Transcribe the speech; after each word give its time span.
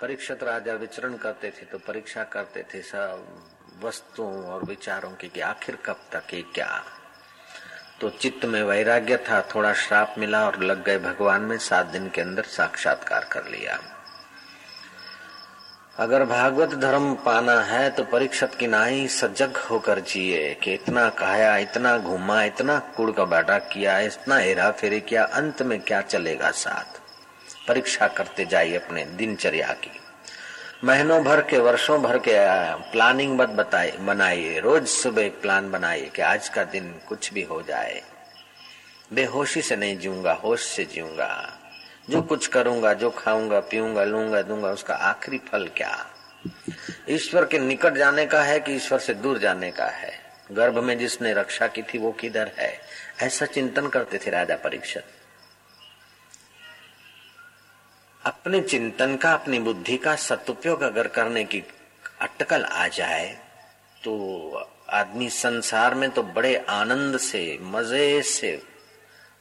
परीक्षित 0.00 0.42
राजा 0.42 0.72
विचरण 0.72 1.14
करते 1.16 1.50
थे 1.50 1.64
तो 1.64 1.78
परीक्षा 1.78 2.22
करते 2.22 2.62
थे 2.62 2.80
सब 2.82 3.82
वस्तुओं 3.82 4.42
और 4.44 4.64
विचारों 4.64 5.10
की 5.10 5.28
कि 5.28 5.40
आखिर 5.40 5.76
कब 5.86 6.00
तक 6.12 6.34
ये 6.34 6.40
क्या। 6.54 6.68
तो 8.00 8.10
चित्त 8.10 8.44
में 8.44 8.62
वैराग्य 8.62 9.16
था, 9.28 9.40
थोड़ा 9.54 9.72
श्राप 9.74 10.14
मिला 10.18 10.44
और 10.46 10.58
लग 10.62 10.82
गए 10.84 10.98
भगवान 10.98 11.42
में 11.42 11.56
सात 11.58 11.86
दिन 11.86 12.08
के 12.08 12.20
अंदर 12.20 12.42
साक्षात्कार 12.46 13.24
कर 13.24 13.48
लिया। 13.48 13.78
अगर 15.98 16.24
भागवत 16.24 16.74
धर्म 16.74 17.14
पाना 17.24 17.60
है 17.62 17.88
तो 17.90 18.04
परीक्षित 18.04 18.54
की 18.54 18.66
नाई 18.66 19.06
सजग 19.08 19.56
होकर 19.70 20.00
जिए 20.02 20.54
कि 20.54 20.74
इतना 20.74 21.08
कहाया 21.14 21.56
इतना 21.58 21.96
घूमा, 21.98 22.42
इतना 22.42 22.78
कुड़ 22.96 23.10
का 23.10 23.24
बाटा 23.24 23.58
किया, 23.72 23.98
इतना 24.02 24.36
हेरा 24.36 24.70
फेरी 24.72 25.00
किया, 25.00 25.24
अंत 25.24 25.62
में 25.62 25.80
क्या 25.80 26.02
चलेगा 26.02 26.50
साथ? 26.50 27.00
परीक्षा 27.68 28.08
करते 28.08 28.44
जाइए 28.44 28.76
अपने 28.76 29.04
दिनचर्या 29.04 29.72
की। 29.72 29.90
महीनों 30.84 31.24
भर 31.24 31.40
के, 31.40 31.58
वर्षों 31.58 32.02
भर 32.02 32.18
के 32.18 32.32
प्लानिंग 32.92 33.38
बद 33.38 33.48
बताए, 33.48 33.90
बनाइए। 33.90 34.60
रोज 34.60 34.86
सुबह 34.86 35.22
एक 35.22 35.40
प्लान 35.40 35.70
बनाइए 35.70 36.06
कि 36.06 36.22
आज 36.22 36.48
का 36.48 36.64
दिन 36.64 37.00
कुछ 37.08 37.32
भी 37.32 37.42
हो 37.42 37.62
जाए। 37.62 38.02
बेहोशी 39.12 39.62
से 39.62 39.76
नहीं 39.76 39.98
जीऊँगा, 39.98 40.32
होश 40.32 40.64
से 40.64 40.84
जीऊँगा। 40.84 41.58
जो 42.10 42.22
कुछ 42.22 42.46
करूँगा, 42.46 42.92
जो 42.92 43.10
खाऊँगा, 43.10 43.60
पीऊँगा, 43.60 44.04
लूँगा, 44.04 44.42
दूँगा, 44.42 44.68
उसका 44.68 44.94
आखिरी 44.94 45.38
फल 45.38 45.70
क्या? 45.76 46.06
ईश्वर 47.08 47.44
के 47.44 47.58
निकट 47.58 47.94
जाने 47.94 48.26
का 48.26 48.42
है 48.42 48.60
कि 48.60 48.72
ईश्वर 48.72 48.98
से 48.98 49.14
दूर 49.14 49.38
जाने 49.38 49.70
का 49.70 49.86
है? 49.86 50.12
गर्भ 50.52 50.78
में 50.78 50.98
जिसने 50.98 51.34
रक्षा 51.34 51.66
की 51.66 51.82
थी, 51.82 51.98
वो 51.98 52.12
किधर 52.12 52.50
है? 52.58 52.80
ऐसा 53.22 53.46
चिंतन 53.46 53.88
करते 53.88 54.18
थे 54.18 54.30
राजा 54.30 54.56
परीक्षित। 54.56 55.04
अपने 58.26 58.60
चिंतन 58.60 59.16
का, 59.16 59.32
अपनी 59.32 59.58
बुद्धि 59.58 59.96
का 59.96 60.14
सदुपयोग 60.16 60.82
अगर 60.82 61.08
करने 61.08 61.44
की 61.44 61.62
अटकल 62.20 62.64
आ 62.64 62.86
जाए 62.88 63.26
तो 64.04 64.12
आदमी 64.90 65.28
संसार 65.30 65.94
में 65.94 66.08
तो 66.10 66.22
बड़े 66.22 66.54
आनंद 66.70 67.18
से, 67.18 67.58
मज़े 67.62 68.22
से, 68.22 68.56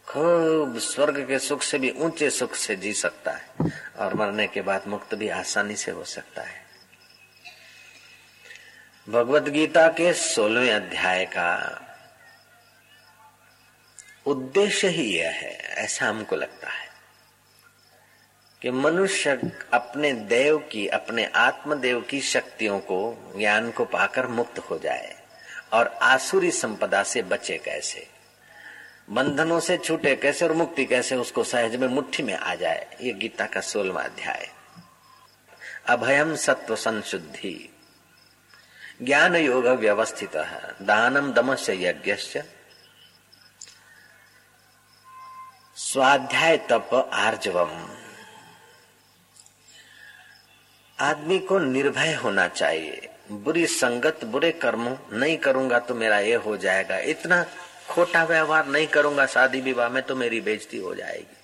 खूब 0.08 0.78
स्वर्ग 0.80 1.20
के 1.28 1.40
सुख 1.40 1.62
से 1.62 1.78
भी 1.80 1.92
ऊँचे 1.98 2.30
सुख 2.30 2.56
से 2.56 2.76
जी 2.76 2.94
सकता 2.94 3.32
है 3.32 3.72
और 4.00 4.14
मरने 4.14 4.48
के 4.48 4.62
बाद 4.62 4.88
मुक्त 4.88 5.16
भी 5.16 5.30
आसानी 5.32 5.76
से 5.76 5.92
हो 5.92 6.04
सकता 6.06 6.42
है। 6.42 6.64
भगवत 9.08 9.50
गीता 9.50 9.88
के 9.90 10.14
सोलहवें 10.14 10.74
अध्याय 10.74 11.26
का 11.26 11.52
उद्देश्य 14.26 14.88
ही 14.88 15.04
यह 15.18 15.30
है, 15.32 15.54
ऐसा 15.76 16.06
हमको 16.06 16.36
लगता 16.36 16.70
है। 16.70 16.85
कि 18.62 18.72
मनुष्य 18.72 19.52
अपने 19.74 20.14
देव 20.14 20.58
की, 20.58 20.88
अपने 20.88 21.26
आत्मदेव 21.26 22.02
की 22.02 22.22
शक्तियों 22.22 22.80
को, 22.80 23.34
ज्ञान 23.38 23.72
को 23.72 23.86
पाकर 23.86 24.28
मुक्त 24.28 24.60
हो 24.60 24.80
जाए 24.80 25.24
और 25.74 25.88
आसुरी 25.88 26.52
संपदा 26.52 27.04
से 27.04 27.22
बचे 27.22 27.58
कैसे? 27.58 28.08
बंधनों 29.10 29.60
से 29.60 29.78
छूटे 29.78 30.16
कैसे 30.16 30.46
और 30.46 30.54
मुक्ति 30.54 30.86
कैसे 30.86 31.16
उसको 31.16 31.44
सहज 31.44 31.76
में 31.76 31.88
मुट्ठी 31.88 32.24
में 32.24 32.34
आ 32.34 32.56
जाए? 32.56 32.98
ये 33.02 33.14
गीता 33.14 33.46
का 33.46 33.62
सोलवा 33.62 34.02
अध्याय। 34.02 34.50
अभयम 35.88 36.36
सत्व 36.36 36.76
संशुद्धि। 36.76 37.70
ज्ञान 39.02 39.36
योग 39.36 39.68
व्यवस्थित। 39.68 40.38
दानम 40.82 41.34
दमश 41.34 41.70
यज्ञ 41.70 42.16
स्वाध्याय 45.76 46.58
तप 46.58 47.10
आर्जवम। 47.14 48.05
आदमी 51.00 51.38
को 51.40 51.58
निर्भय 51.60 52.14
होना 52.14 52.48
चाहिए। 52.48 53.10
बुरी 53.32 53.66
संगत, 53.68 54.24
बुरे 54.26 54.52
कर्म 54.52 54.98
नहीं 55.14 55.38
करूँगा 55.38 55.80
तो 55.80 55.96
मेरा 55.96 56.20
ये 56.20 56.36
हो 56.36 56.56
जाएगा। 56.58 56.98
इतना 56.98 57.44
खोटा 57.90 58.24
व्यवहार 58.24 58.68
नहीं 58.68 58.88
करूँगा, 58.88 59.26
शादी 59.26 59.62
विवाह 59.62 59.90
में 59.90 60.02
तो 60.04 60.16
मेरी 60.16 60.42
बेजती 60.42 60.78
हो 60.78 60.94
जाएगी। 60.96 61.38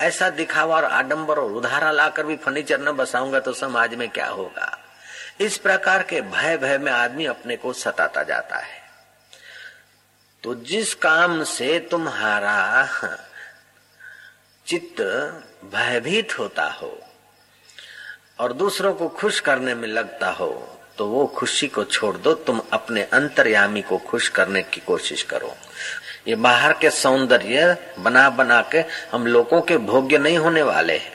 ऐसा 0.00 0.30
दिखावा 0.30 0.76
और 0.76 0.84
आडंबर 0.84 1.38
और 1.38 1.52
उधारा 1.52 1.90
लाकर 1.90 2.26
भी 2.26 2.36
फर्नीचर 2.36 2.80
न 2.80 2.92
बसाऊँगा 2.92 3.40
तो 3.40 3.52
समाज 3.52 3.94
में 3.94 4.08
क्या 4.08 4.26
होगा? 4.26 4.78
इस 5.40 5.58
प्रकार 5.58 6.02
के 6.02 6.20
भय 6.22 6.56
भय 6.56 6.78
में 6.78 6.92
आदमी 6.92 7.24
अपने 7.26 7.56
को 7.56 7.72
सताता 7.72 8.22
जाता 8.22 8.56
है। 8.56 8.82
तो 10.42 10.54
जिस 10.54 10.94
काम 10.94 11.42
से 11.44 11.78
तुम्हारा 11.90 12.88
चित्त 14.66 15.00
भयभीत 15.64 16.38
होता 16.38 16.66
हो 16.72 16.98
और 18.38 18.52
दूसरों 18.52 18.94
को 18.94 19.08
खुश 19.08 19.40
करने 19.40 19.74
में 19.74 19.88
लगता 19.88 20.30
हो 20.30 20.70
तो 20.98 21.06
वो 21.06 21.26
खुशी 21.26 21.66
को 21.68 21.84
छोड़ 21.84 22.16
दो, 22.16 22.32
तुम 22.32 22.60
अपने 22.72 23.02
अंतर्यामी 23.02 23.82
को 23.82 23.96
खुश 23.98 24.28
करने 24.28 24.62
की 24.62 24.80
कोशिश 24.80 25.22
करो। 25.22 25.54
ये 26.28 26.34
बाहर 26.34 26.72
के 26.72 26.90
सौंदर्य 26.90 27.76
बना 27.98 28.28
बना 28.30 28.60
के 28.72 28.84
हम 29.12 29.26
लोगों 29.26 29.60
के 29.60 29.76
भोग्य 29.76 30.18
नहीं 30.18 30.38
होने 30.38 30.62
वाले 30.62 30.96
हैं। 30.96 31.12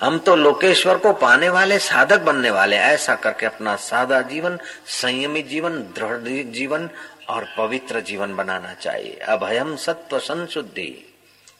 हम 0.00 0.18
तो 0.18 0.36
लोकेश्वर 0.36 0.98
को 0.98 1.12
पाने 1.12 1.48
वाले, 1.48 1.78
साधक 1.78 2.20
बनने 2.20 2.50
वाले, 2.50 2.76
ऐसा 2.76 3.14
करके 3.14 3.46
अपना 3.46 3.76
सादा 3.76 4.20
जीवन, 4.22 4.58
संयमी 4.86 5.42
जीवन, 5.42 5.80
दृढ़ 5.96 6.52
जीवन 6.52 6.88
और 7.28 7.48
पवित्र 7.58 8.00
जीवन 8.00 8.36
बनाना 8.36 8.74
चाहिए। 8.74 9.18
अभयम 9.28 9.76
सत्व 9.76 10.18
संशुद्धि। 10.18 11.14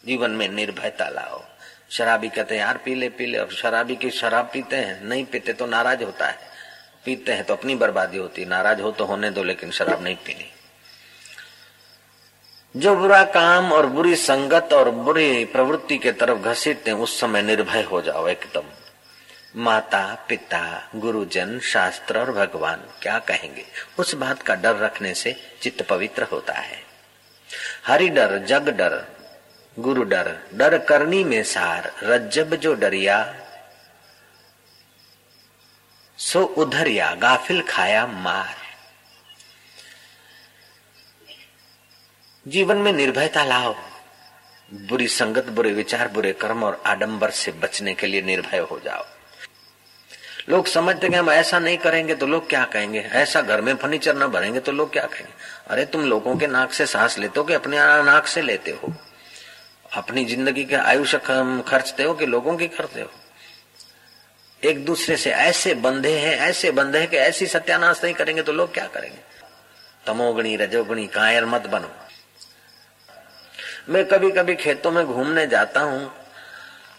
जीवन 0.07 0.31
में 0.31 0.49
निर्भयता 0.49 1.09
लाओ। 1.09 1.43
शराबी 1.91 2.29
कहते 2.29 2.55
हैं, 2.55 2.63
यार 2.63 2.77
पी 2.77 2.95
ले 2.95 3.09
पी 3.09 3.27
ले 3.27 3.39
अब 3.39 3.51
शराबी 3.51 3.97
की 3.97 4.11
शराब 4.11 4.51
पीते 4.53 4.77
हैं, 4.77 5.05
नहीं 5.05 5.25
पीते 5.25 5.53
तो 5.53 5.67
नाराज़ 5.67 6.05
होता 6.05 6.27
है। 6.27 6.39
पीते 7.05 7.33
हैं 7.33 7.45
तो 7.45 7.55
अपनी 7.55 7.75
बर्बादी 7.75 8.19
होती 8.19 8.43
है, 8.43 8.49
नाराज़ 8.49 8.81
हो 8.81 8.91
तो 8.91 9.05
होने 9.05 9.31
दो, 9.31 9.43
लेकिन 9.43 9.71
शराब 9.71 10.05
नहीं 10.05 10.17
पीनी। 10.17 10.53
जो 12.77 12.97
बुरा 12.97 13.25
काम 13.25 13.73
और 13.73 13.87
बुरी 13.87 14.17
संगत 14.17 14.69
और 14.73 14.91
बुरी 14.91 15.45
प्रवृत्ति 15.45 15.99
के 15.99 16.13
तरफ़ 16.13 16.39
घसीटते 16.39 16.93
उस 16.93 17.21
समय 17.21 17.43
निर्भय 17.43 17.83
हो 17.83 18.03
जाओ 18.03 18.29
एकदम। 18.29 18.63
माता, 19.57 20.27
पिता, 20.29 20.91
गुरुजन, 20.97 21.59
शास्त्र 21.59 22.19
और 22.19 22.33
भगवान, 22.33 22.81
क्या 23.03 23.19
कहेंगे? 23.19 23.65
उस 23.99 24.15
बात 24.15 24.43
का 24.43 24.55
डर 24.55 24.77
रखने 24.77 25.15
से 25.15 25.37
चित्त 25.63 25.83
पवित्र 25.83 26.23
होता 26.23 26.53
है। 26.53 26.79
हरि 27.87 28.09
डर, 28.09 28.39
जग 28.39 28.69
डर 28.69 29.16
गुरु 29.77 30.03
डर 30.03 30.29
डर 30.55 30.77
करनी 30.79 31.23
में 31.25 31.43
सार 31.45 31.91
रज्जब 32.03 32.55
जो 32.57 32.73
डरिया 32.75 33.17
सो 36.19 36.43
उधरिया 36.59 37.15
गाफिल 37.15 37.61
खाया 37.63 38.07
मार 38.07 38.55
जीवन 42.47 42.77
में 42.77 42.93
निर्भयता 42.93 43.45
लाओ 43.45 43.75
बुरी 44.89 45.09
संगत 45.09 45.49
बुरे 45.49 45.73
विचार 45.73 46.09
बुरे 46.09 46.33
कर्म 46.33 46.65
और 46.65 46.81
आडंबर 46.87 47.31
से 47.33 47.53
बचने 47.63 47.95
के 47.95 48.07
लिए 48.07 48.23
निर्भय 48.23 48.59
हो 48.71 48.81
जाओ 48.85 49.05
लोग 50.49 50.67
समझते 50.67 51.07
हैं 51.07 51.19
हम 51.19 51.31
ऐसा 51.31 51.59
नहीं 51.59 51.79
करेंगे 51.79 52.15
तो 52.15 52.27
लोग 52.27 52.49
क्या 52.49 52.65
कहेंगे 52.73 53.01
ऐसा 53.21 53.41
घर 53.43 53.61
में 53.61 53.75
फर्नीचर 53.75 54.17
न 54.17 54.27
भरेंगे 54.29 54.61
तो 54.61 54.73
लोग 54.73 54.93
क्या 54.93 55.05
कहेंगे 55.07 55.33
अरे 55.69 55.85
तुम 55.87 56.05
लोगों 56.05 56.37
के 56.37 56.47
नाक 56.47 56.73
से 56.73 56.87
सांस 56.87 57.19
लेते 57.19 57.41
हो 57.41 57.45
कि 57.47 57.55
अपने 57.55 57.79
नाक 58.05 58.27
से 58.27 58.43
लेते 58.43 58.71
हो 58.73 58.93
अपनी 59.97 60.25
ज़िंदगी 60.25 60.65
के 60.65 60.77
आयुष्य 60.77 61.19
खर्चते 61.69 62.03
हो 62.03 62.15
कि 62.15 62.27
लोगों 62.27 62.57
की 62.57 62.69
करते 62.69 63.01
हो? 63.01 63.11
एक 64.63 64.85
दूसरे 64.85 65.17
से 65.17 65.31
ऐसे 65.31 65.75
बंधे 65.75 66.19
हैं, 66.19 66.37
ऐसे 66.39 66.71
बंधे 66.71 66.99
हैं 66.99 67.09
कि 67.09 67.17
ऐसी 67.17 67.47
सत्यानाश 67.47 68.05
नहीं 68.05 68.15
करेंगे 68.15 68.43
तो 68.43 68.53
लोग 68.53 68.75
क्या 68.75 68.87
करेंगे? 68.87 69.19
तमोगणी, 70.07 70.57
रजोगणी, 70.57 71.07
कायर 71.07 71.47
मत 71.47 71.67
बनो। 71.67 71.91
मैं 73.89 74.05
कभी 74.05 74.31
कभी 74.31 74.55
खेतों 74.55 74.91
में 74.91 75.05
घूमने 75.07 75.47
जाता 75.47 75.81
हूँ। 75.81 76.13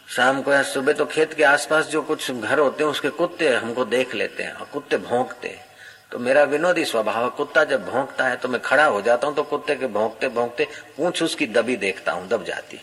शाम 0.10 0.42
को 0.42 0.54
या 0.54 0.64
सुबह 0.64 0.94
तो 0.94 1.06
खेत 1.06 1.34
के 1.34 1.44
आसपास 1.44 1.86
जो 1.86 2.02
कुछ 2.02 2.32
घर 2.32 2.60
होते 2.60 2.84
हैं, 2.84 2.92
उसके 2.92 3.10
कुत्ते 3.10 3.56
हमको 3.56 3.86
देख 3.86 4.16
लेते 4.16 4.44
हैं 4.44 4.54
और 4.54 4.66
कुत्ते 4.66 4.98
भोंकते 4.98 5.48
हैं। 5.48 5.67
तो 6.12 6.20
मेरा 6.20 6.44
विनोदी 6.46 6.84
स्वभाव 6.86 7.30
कुत्ता 7.30 7.64
जब 7.64 7.86
भोंकता 7.86 8.28
है 8.28 8.36
तो 8.36 8.50
मैं 8.50 8.62
खड़ा 8.62 8.86
हो 8.86 9.02
जाता 9.02 9.28
हूँ 9.28 9.36
तो 9.36 9.44
कुत्ते 9.44 9.76
के 9.76 9.88
भोंकते 9.88 10.28
भोंकते 10.30 10.68
पूछ 10.98 11.22
उसकी 11.24 11.48
दबी 11.48 11.76
देखता 11.78 12.12
हूँ, 12.12 12.28
दब 12.28 12.44
जाती। 12.46 12.80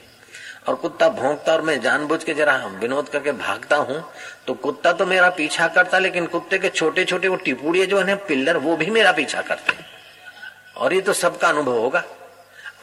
और 0.69 0.75
कुत्ता 0.75 1.09
भोंकता 1.11 1.53
और 1.53 1.63
मैं 1.63 1.81
जानबूझ 1.81 2.23
के 2.25 2.35
जरा 2.35 2.57
विनोद 2.81 3.09
करके 3.09 3.33
भागता 3.35 3.77
हूँ 3.79 4.03
तो 4.47 4.55
कुत्ता 4.57 4.93
तो 4.93 5.07
मेरा 5.07 5.31
पीछा 5.31 5.69
करता, 5.69 5.99
लेकिन 5.99 6.27
कुत्ते 6.27 6.59
के 6.59 6.69
छोटे 6.71 7.05
छोटे 7.05 7.29
वो 7.29 7.37
टिपुड़िए 7.37 7.87
जो 7.87 8.01
है, 8.01 8.15
पिल्लर, 8.19 8.57
वो 8.57 8.77
भी 8.77 8.91
मेरा 8.91 9.13
पीछा 9.13 9.43
करते 9.43 9.77
और 10.77 10.95
ये 10.95 11.01
तो 11.01 11.13
सबका 11.15 11.49
अनुभव 11.49 11.79
होगा। 11.79 12.03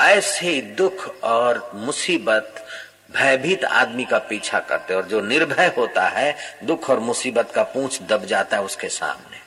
ऐसे 0.01 0.59
दुख 0.77 1.07
और 1.23 1.69
मुसीबत 1.75 2.65
भयभीत 3.11 3.63
आदमी 3.65 4.05
का 4.05 4.17
पीछा 4.19 4.59
करते 4.61 4.94
और 4.94 5.05
जो 5.05 5.21
निर्भय 5.21 5.73
होता 5.77 6.07
है, 6.09 6.35
दुख 6.63 6.89
और 6.89 6.99
मुसीबत 7.01 7.51
का 7.55 7.63
पूछ 7.65 8.01
दब 8.03 8.25
जाता 8.25 8.57
है 8.57 8.63
उसके 8.63 8.89
सामने। 8.89 9.39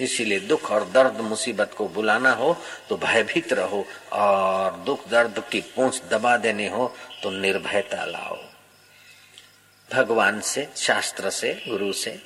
इसीलिए 0.00 0.40
दुख 0.40 0.70
और 0.70 0.84
दर्द 0.90 1.20
मुसीबत 1.20 1.72
को 1.76 1.88
बुलाना 1.88 2.32
हो 2.32 2.56
तो 2.88 2.96
भयभीत 2.96 3.52
रहो 3.52 3.84
और 4.12 4.76
दुख 4.86 5.08
दर्द 5.08 5.42
की 5.50 5.60
पूंछ 5.76 6.00
दबा 6.10 6.36
देने 6.36 6.68
हो 6.68 6.94
तो 7.22 7.30
निर्भयता 7.30 8.04
लाओ। 8.04 8.36
भगवान 9.88 10.40
से, 10.40 10.68
शास्त्र 10.76 11.30
से, 11.30 11.52
गुरु 11.68 11.92
से 11.92 12.20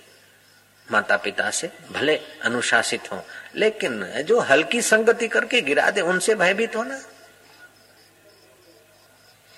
माता 0.87 1.17
पिता 1.17 1.51
से 1.51 1.71
भले 1.93 2.17
अनुशासित 2.45 3.11
हो, 3.13 3.23
लेकिन 3.57 4.03
जो 4.27 4.41
हल्की 4.41 4.81
संगति 4.83 5.29
करके 5.29 5.61
गिरा 5.61 5.91
दे, 5.91 6.01
उनसे 6.01 6.35
भयभीत 6.35 6.77
होना। 6.77 6.95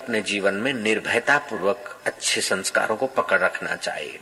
अपने 0.01 0.21
जीवन 0.23 0.55
में 0.55 0.73
निर्भयता 0.73 1.39
पूर्वक 1.41 2.03
अच्छे 2.07 2.41
संस्कारों 2.41 2.97
को 2.97 3.07
पकड़ 3.07 3.41
रखना 3.41 3.77
चाहिए। 3.77 4.21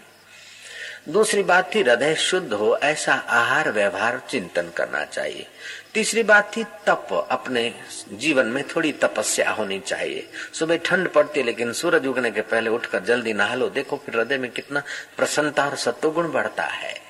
दूसरी 1.08 1.42
बात 1.42 1.74
थी, 1.74 1.82
हृदय 1.82 2.14
शुद्ध 2.14 2.52
हो, 2.52 2.76
ऐसा 2.76 3.14
आहार, 3.14 3.70
व्यवहार, 3.70 4.22
चिंतन 4.30 4.70
करना 4.76 5.04
चाहिए। 5.04 5.46
तीसरी 5.94 6.22
बात 6.22 6.56
थी, 6.56 6.64
तप, 6.64 7.28
अपने 7.30 7.74
जीवन 8.12 8.46
में 8.46 8.64
थोड़ी 8.68 8.92
तपस्या 8.92 9.50
होनी 9.50 9.80
चाहिए। 9.80 10.28
सुबह 10.52 10.76
ठंड 10.76 11.08
पड़ती 11.08 11.40
है, 11.40 11.46
लेकिन 11.46 11.72
सूरज 11.72 12.06
उगने 12.06 12.30
के 12.30 12.40
पहले 12.40 12.70
उठकर 12.70 13.00
जल्दी 13.00 13.32
नहा 13.32 13.54
लो, 13.54 13.68
देखो 13.68 13.96
फिर 13.96 14.16
हृदय 14.16 14.38
में 14.38 14.50
कितना 14.50 14.82
प्रसन्नता 15.16 15.64
और 15.66 15.76
सत्वगुण 15.76 16.32
बढ़ता 16.32 16.62
है। 16.62 17.00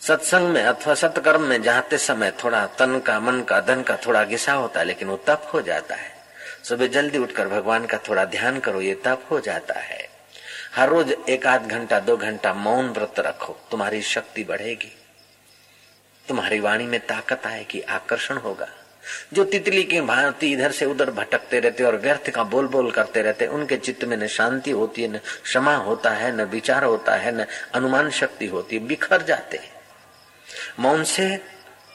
सत्संग 0.00 0.48
में 0.48 0.62
अथवा 0.62 0.94
सत्कर्म 0.94 1.42
में 1.42 1.62
जाते 1.62 1.98
समय 1.98 2.32
थोड़ा 2.44 2.66
तन 2.66 2.98
का, 2.98 3.20
मन 3.20 3.42
का, 3.42 3.60
धन 3.60 3.82
का 3.82 3.96
थोड़ा 3.96 4.24
गिसा 4.24 4.52
होता 4.52 4.80
है, 4.80 4.86
लेकिन 4.86 5.08
वो 5.08 5.16
तप 5.16 5.50
हो 5.54 5.62
जाता 5.62 5.94
है। 5.94 6.16
सुबह 6.64 6.86
जल्दी 6.86 7.18
उठकर 7.18 7.48
भगवान 7.48 7.86
का 7.86 7.98
थोड़ा 7.98 8.24
ध्यान 8.24 8.60
करो, 8.60 8.80
ये 8.80 8.94
तप 8.94 9.26
हो 9.30 9.40
जाता 9.40 9.74
है। 9.74 10.05
हर 10.76 10.88
रोज 10.88 11.12
एक 11.28 11.46
आध 11.46 11.68
घंटा, 11.68 12.00
दो 12.00 12.16
घंटा 12.16 12.54
मौन 12.54 12.88
व्रत 12.88 13.14
रखो, 13.18 13.56
तुम्हारी 13.70 14.02
शक्ति 14.02 14.44
बढ़ेगी। 14.44 14.92
तुम्हारी 16.28 16.60
वाणी 16.60 16.86
में 16.86 17.00
ताकत 17.00 17.46
आएगी, 17.46 17.80
आकर्षण 17.80 18.36
होगा। 18.36 18.68
जो 19.32 19.44
तितली 19.44 19.82
की 19.82 20.00
भांति 20.00 20.52
इधर 20.52 20.72
से 20.72 20.86
उधर 20.86 21.10
भटकते 21.10 21.60
रहते 21.60 21.84
और 21.84 21.96
व्यर्थ 21.96 22.30
का 22.30 22.44
बोल 22.44 22.66
बोल 22.66 22.90
करते 22.90 23.22
रहते, 23.22 23.46
उनके 23.46 23.76
चित्त 23.76 24.04
में 24.04 24.16
न 24.16 24.26
शांति 24.26 24.70
होती 24.70 25.02
है, 25.02 25.08
न 25.08 25.18
क्षमा 25.42 25.76
होता 25.76 26.10
है, 26.10 26.36
न 26.36 26.40
विचार 26.40 26.84
होता 26.84 27.14
है, 27.14 27.42
न 27.42 27.46
अनुमान 27.74 28.10
शक्ति 28.10 28.46
होती 28.46 28.76
है, 28.76 28.86
बिखर 28.86 29.22
जाते 29.22 29.60
मौन 30.78 31.04
से 31.04 31.44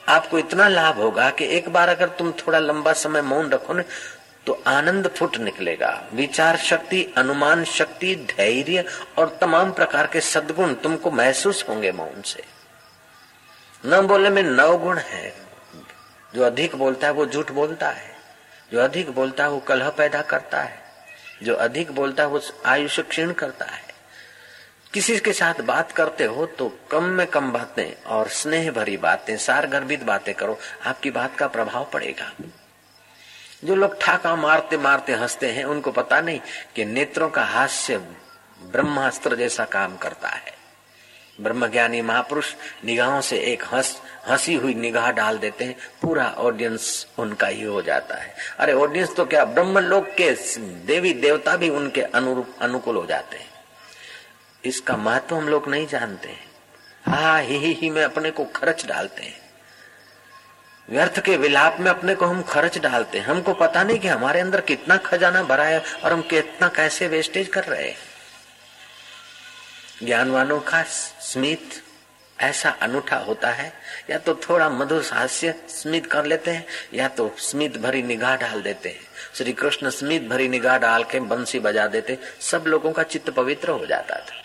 आपको 0.09 0.39
इतना 0.39 0.67
लाभ 0.67 0.95
होगा 0.95 1.29
कि 1.29 1.45
एक 1.45 1.69
बार 1.69 1.89
अगर 1.89 2.09
तुम 2.09 2.31
थोड़ा 2.31 2.59
लंबा 2.59 2.93
समय 2.93 3.21
मौन 3.21 3.49
रखो 3.49 3.73
न 3.73 3.83
तो 4.45 4.63
आनंद 4.67 5.07
फुट 5.07 5.37
निकलेगा। 5.37 6.07
विचार 6.13 6.57
शक्ति, 6.57 7.13
अनुमान 7.17 7.63
शक्ति, 7.63 8.15
धैर्य 8.15 8.85
और 9.17 9.37
तमाम 9.41 9.71
प्रकार 9.71 10.07
के 10.07 10.21
सद्गुण 10.21 10.73
तुमको 10.73 11.11
महसूस 11.11 11.65
होंगे 11.69 11.91
मौन 11.91 12.21
से। 12.21 12.43
न 13.85 14.01
बोलने 14.01 14.29
में 14.29 14.43
नव 14.43 14.77
गुण 14.77 14.97
है। 14.97 15.33
जो 16.35 16.43
अधिक 16.43 16.75
बोलता 16.75 17.07
है 17.07 17.13
वो 17.13 17.25
झूठ 17.25 17.51
बोलता 17.51 17.89
है। 17.89 18.15
जो 18.71 18.79
अधिक 18.79 19.09
बोलता 19.09 19.43
है 19.43 19.49
वो 19.49 19.59
कलह 19.59 19.89
पैदा 19.89 20.21
करता 20.21 20.61
है। 20.61 20.81
जो 21.43 21.55
अधिक 21.55 21.91
बोलता 21.91 22.23
है 22.23 22.29
वो 22.29 22.41
आयुष 22.65 22.99
क्षीण 22.99 23.31
करता 23.31 23.65
है। 23.65 23.83
किसी 24.93 25.17
के 25.19 25.33
साथ 25.33 25.61
बात 25.61 25.91
करते 25.91 26.23
हो 26.23 26.45
तो 26.45 26.79
कम 26.91 27.03
में 27.03 27.27
कम 27.27 27.51
बातें 27.51 28.03
और 28.03 28.27
स्नेह 28.27 28.71
भरी 28.71 28.97
बातें 28.97 29.37
सार 29.37 29.67
गर्भित 29.67 30.03
बातें 30.03 30.33
करो। 30.33 30.59
आपकी 30.85 31.11
बात 31.11 31.35
का 31.37 31.47
प्रभाव 31.47 31.89
पड़ेगा। 31.93 32.31
जो 33.63 33.75
लोग 33.75 33.99
ठाका 34.01 34.35
मारते 34.35 34.77
मारते 34.77 35.13
हँसते 35.13 35.51
हैं 35.51 35.63
उनको 35.65 35.91
पता 35.91 36.21
नहीं 36.21 36.39
कि 36.75 36.85
नेत्रों 36.85 37.29
का 37.29 37.43
हास्य 37.43 37.97
ब्रह्मास्त्र 38.63 39.35
जैसा 39.35 39.65
काम 39.65 39.95
करता 39.97 40.29
है। 40.29 40.59
ब्रह्मज्ञानी 41.41 42.01
महापुरुष 42.01 42.53
निगाहों 42.85 43.21
से 43.21 43.37
एक 43.43 43.63
हंस 43.63 43.95
हँसी 44.29 44.55
हुई 44.55 44.73
निगाह 44.73 45.09
डाल 45.11 45.37
देते 45.37 45.65
हैं 45.65 45.75
पूरा 46.01 46.25
ऑडियंस 46.37 47.07
उनका 47.17 47.47
ही 47.47 47.63
हो 47.63 47.81
जाता 47.81 48.15
है। 48.15 48.33
अरे 48.59 48.73
ऑडियंस 48.73 49.15
तो 49.15 49.25
क्या 49.25 49.45
ब्रह्म 49.45 49.79
लोक 49.79 50.07
के 50.17 50.31
देवी 50.85 51.13
देवता 51.13 51.55
भी 51.55 51.69
उनके 51.69 52.01
अनुरूप 52.01 52.55
अनुकूल 52.61 52.95
हो 52.95 53.05
जाते 53.05 53.37
हैं। 53.37 53.49
इसका 54.63 54.97
महत्व 54.97 55.35
हम 55.35 55.47
लोग 55.47 55.69
नहीं 55.69 55.87
जानते 55.87 56.29
हैं 56.29 56.49
हा 57.05 57.37
ही 57.37 57.57
ही, 57.57 57.73
ही 57.73 57.89
में 57.89 58.03
अपने 58.03 58.31
को 58.31 58.45
खर्च 58.45 58.85
डालते 58.85 59.23
हैं। 59.23 59.40
व्यर्थ 60.89 61.19
के 61.19 61.37
विलाप 61.37 61.77
में 61.79 61.91
अपने 61.91 62.15
को 62.15 62.25
हम 62.25 62.41
खर्च 62.41 62.77
डालते 62.77 63.19
हैं। 63.19 63.25
हमको 63.25 63.53
पता 63.53 63.83
नहीं 63.83 63.99
कि 63.99 64.07
हमारे 64.07 64.39
अंदर 64.39 64.61
कितना 64.61 64.97
खजाना 64.97 65.43
भरा 65.43 65.63
है 65.63 65.83
और 66.03 66.13
हम 66.13 66.21
कितना 66.21 66.67
कैसे 66.67 67.07
वेस्टेज 67.07 67.47
कर 67.47 67.63
रहे 67.63 67.89
हैं। 67.89 67.97
ज्ञानवानों 70.03 70.59
का 70.59 70.83
स्मित 71.21 71.83
ऐसा 72.39 72.69
अनूठा 72.69 73.17
होता 73.17 73.49
है, 73.49 73.73
या 74.09 74.17
तो 74.17 74.35
थोड़ा 74.35 74.69
मधुर 74.69 75.03
हास्य 75.13 75.55
स्मित 75.69 76.05
कर 76.05 76.25
लेते 76.25 76.51
हैं, 76.51 76.65
या 76.93 77.07
तो 77.07 77.35
स्मित 77.37 77.77
भरी 77.77 78.03
निगाह 78.03 78.35
डाल 78.35 78.61
देते 78.61 78.89
हैं। 78.89 78.99
श्री 79.35 79.53
कृष्ण 79.53 79.89
स्मित 79.89 80.23
भरी 80.23 80.47
निगाह 80.47 80.77
डाल 80.77 81.03
के 81.03 81.19
बंसी 81.19 81.59
बजा 81.59 81.87
देते, 81.87 82.17
सब 82.41 82.63
लोगों 82.67 82.91
का 82.91 83.03
चित्त 83.03 83.29
पवित्र 83.29 83.69
हो 83.69 83.85
जाता 83.85 84.15
था। 84.15 84.41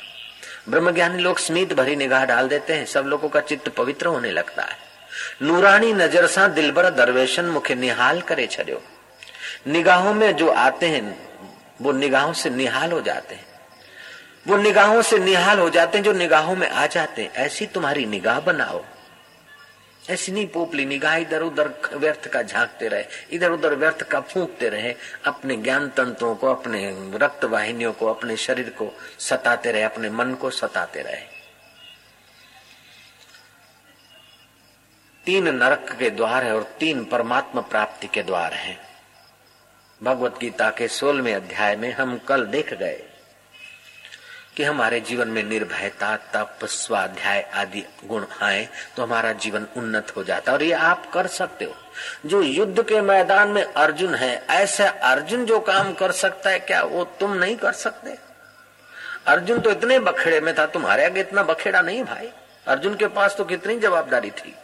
ब्रह्मज्ञानी 0.69 1.23
लोग 1.23 1.39
स्मित 1.39 1.73
भरी 1.73 1.97
निगाह 1.97 2.25
डाल 2.25 2.49
देते 2.49 2.75
हैं, 2.75 2.87
सब 2.87 3.05
लोगों 3.05 3.29
का 3.29 3.41
चित्त 3.41 3.69
पवित्र 3.69 4.07
होने 4.07 4.31
लगता 4.31 4.63
है। 4.63 4.86
नूरानी 5.43 5.93
नज़र 5.93 6.27
सा 6.27 6.49
दिलबर 6.49 6.91
दरवेशन 6.91 7.45
मुखे 7.45 7.75
निहाल 7.75 8.21
करे 8.21 8.47
छो 8.47 8.83
निगाहों 9.67 10.15
में 10.15 10.37
जो 10.37 10.49
आते 10.49 10.87
हैं, 10.87 11.29
वो 11.83 11.93
निगाहों 11.93 12.33
से 12.33 12.51
निहाल 12.51 12.93
हो 12.93 13.01
जाते 13.01 13.35
हैं। 13.35 13.47
वो 14.47 14.57
निगाहों 14.57 15.03
से 15.03 15.19
निहाल 15.19 15.59
हो 15.59 15.71
जाते 15.71 15.99
हैं, 15.99 16.05
जो 16.05 16.13
निगाहों 16.13 16.57
में 16.57 16.71
आ 16.71 16.87
जाते 16.87 17.23
हैं। 17.23 17.35
ऐसी 17.35 17.67
तुम्हारी 17.67 18.07
निगाह 18.07 18.41
बनाओ। 18.41 18.85
ऐसी 20.11 20.33
नहीं 20.33 20.47
पोपली, 20.47 20.85
निगाह 20.85 21.17
इधर 21.17 21.43
उधर 21.43 21.71
व्यर्थ 21.95 22.29
का 22.29 22.43
झांकते 22.43 22.89
रहे, 22.89 23.05
इधर 23.33 23.51
उधर 23.51 23.75
व्यर्थ 23.75 24.03
का 24.03 24.21
फूकते 24.21 24.69
रहे, 24.69 24.95
अपने 25.25 25.57
ज्ञान 25.57 25.89
तंत्रों 25.89 26.35
को, 26.35 26.47
अपने 26.47 27.09
रक्त 27.15 27.45
वाहिनियों 27.45 27.93
को, 27.93 28.07
अपने 28.07 28.37
शरीर 28.37 28.71
को 28.71 28.99
सताते 29.19 29.73
रहे, 29.73 29.83
अपने 29.83 30.11
मन 30.11 30.35
को 30.35 30.51
सताते 30.51 31.03
रहे। 31.03 31.36
तीन 35.27 35.49
नरक 35.55 35.89
के 35.99 36.11
द्वार 36.11 36.45
है 36.45 36.55
और 36.55 36.63
तीन 36.81 37.05
परमात्मा 37.05 37.61
प्राप्ति 37.61 38.07
के 38.07 38.23
द्वार 38.23 38.53
हैं। 38.53 38.79
भगवत 40.03 40.39
गीता 40.41 40.71
के 40.71 40.89
सोलहवें 40.89 41.35
अध्याय 41.35 41.77
में 41.77 41.93
हम 41.93 42.19
कल 42.19 42.45
देख 42.45 42.75
गए 42.75 43.03
कि 44.57 44.63
हमारे 44.63 45.01
जीवन 45.01 45.29
में 45.29 45.43
निर्भयता, 45.43 46.17
तप, 46.17 46.59
स्वाध्याय 46.65 47.41
आदि 47.55 47.85
गुण 48.05 48.25
आए 48.43 48.69
तो 48.97 49.03
हमारा 49.03 49.33
जीवन 49.33 49.67
उन्नत 49.77 50.13
हो 50.17 50.25
जाता 50.25 50.53
और 50.53 50.63
ये 50.63 50.73
आप 50.73 51.11
कर 51.13 51.27
सकते 51.27 51.65
हो। 51.65 51.75
जो 52.27 52.43
युद्ध 52.43 52.83
के 52.83 53.01
मैदान 53.01 53.49
में 53.49 53.63
अर्जुन 53.65 54.15
है, 54.15 54.47
ऐसा 54.51 54.89
अर्जुन 54.89 55.45
जो 55.47 55.59
काम 55.61 55.93
कर 55.95 56.13
सकता 56.13 56.51
है, 56.51 56.59
क्या 56.59 56.83
वो 56.83 57.05
तुम 57.05 57.33
नहीं 57.33 57.57
कर 57.57 57.73
सकते? 57.73 58.17
अर्जुन 59.27 59.61
तो 59.61 59.71
इतने 59.71 59.99
बखेड़े 59.99 60.41
में 60.41 60.55
था, 60.59 60.67
तुम्हारे 60.67 61.05
आगे 61.05 61.21
इतना 61.21 61.43
बखेड़ा 61.43 61.81
नहीं 61.81 62.05
भाई। 62.05 62.31
अर्जुन 62.67 62.95
के 62.95 63.07
पास 63.07 63.37
तो 63.37 63.45
कितनी 63.45 63.79
जवाबदारी 63.79 64.31
थी? 64.31 64.55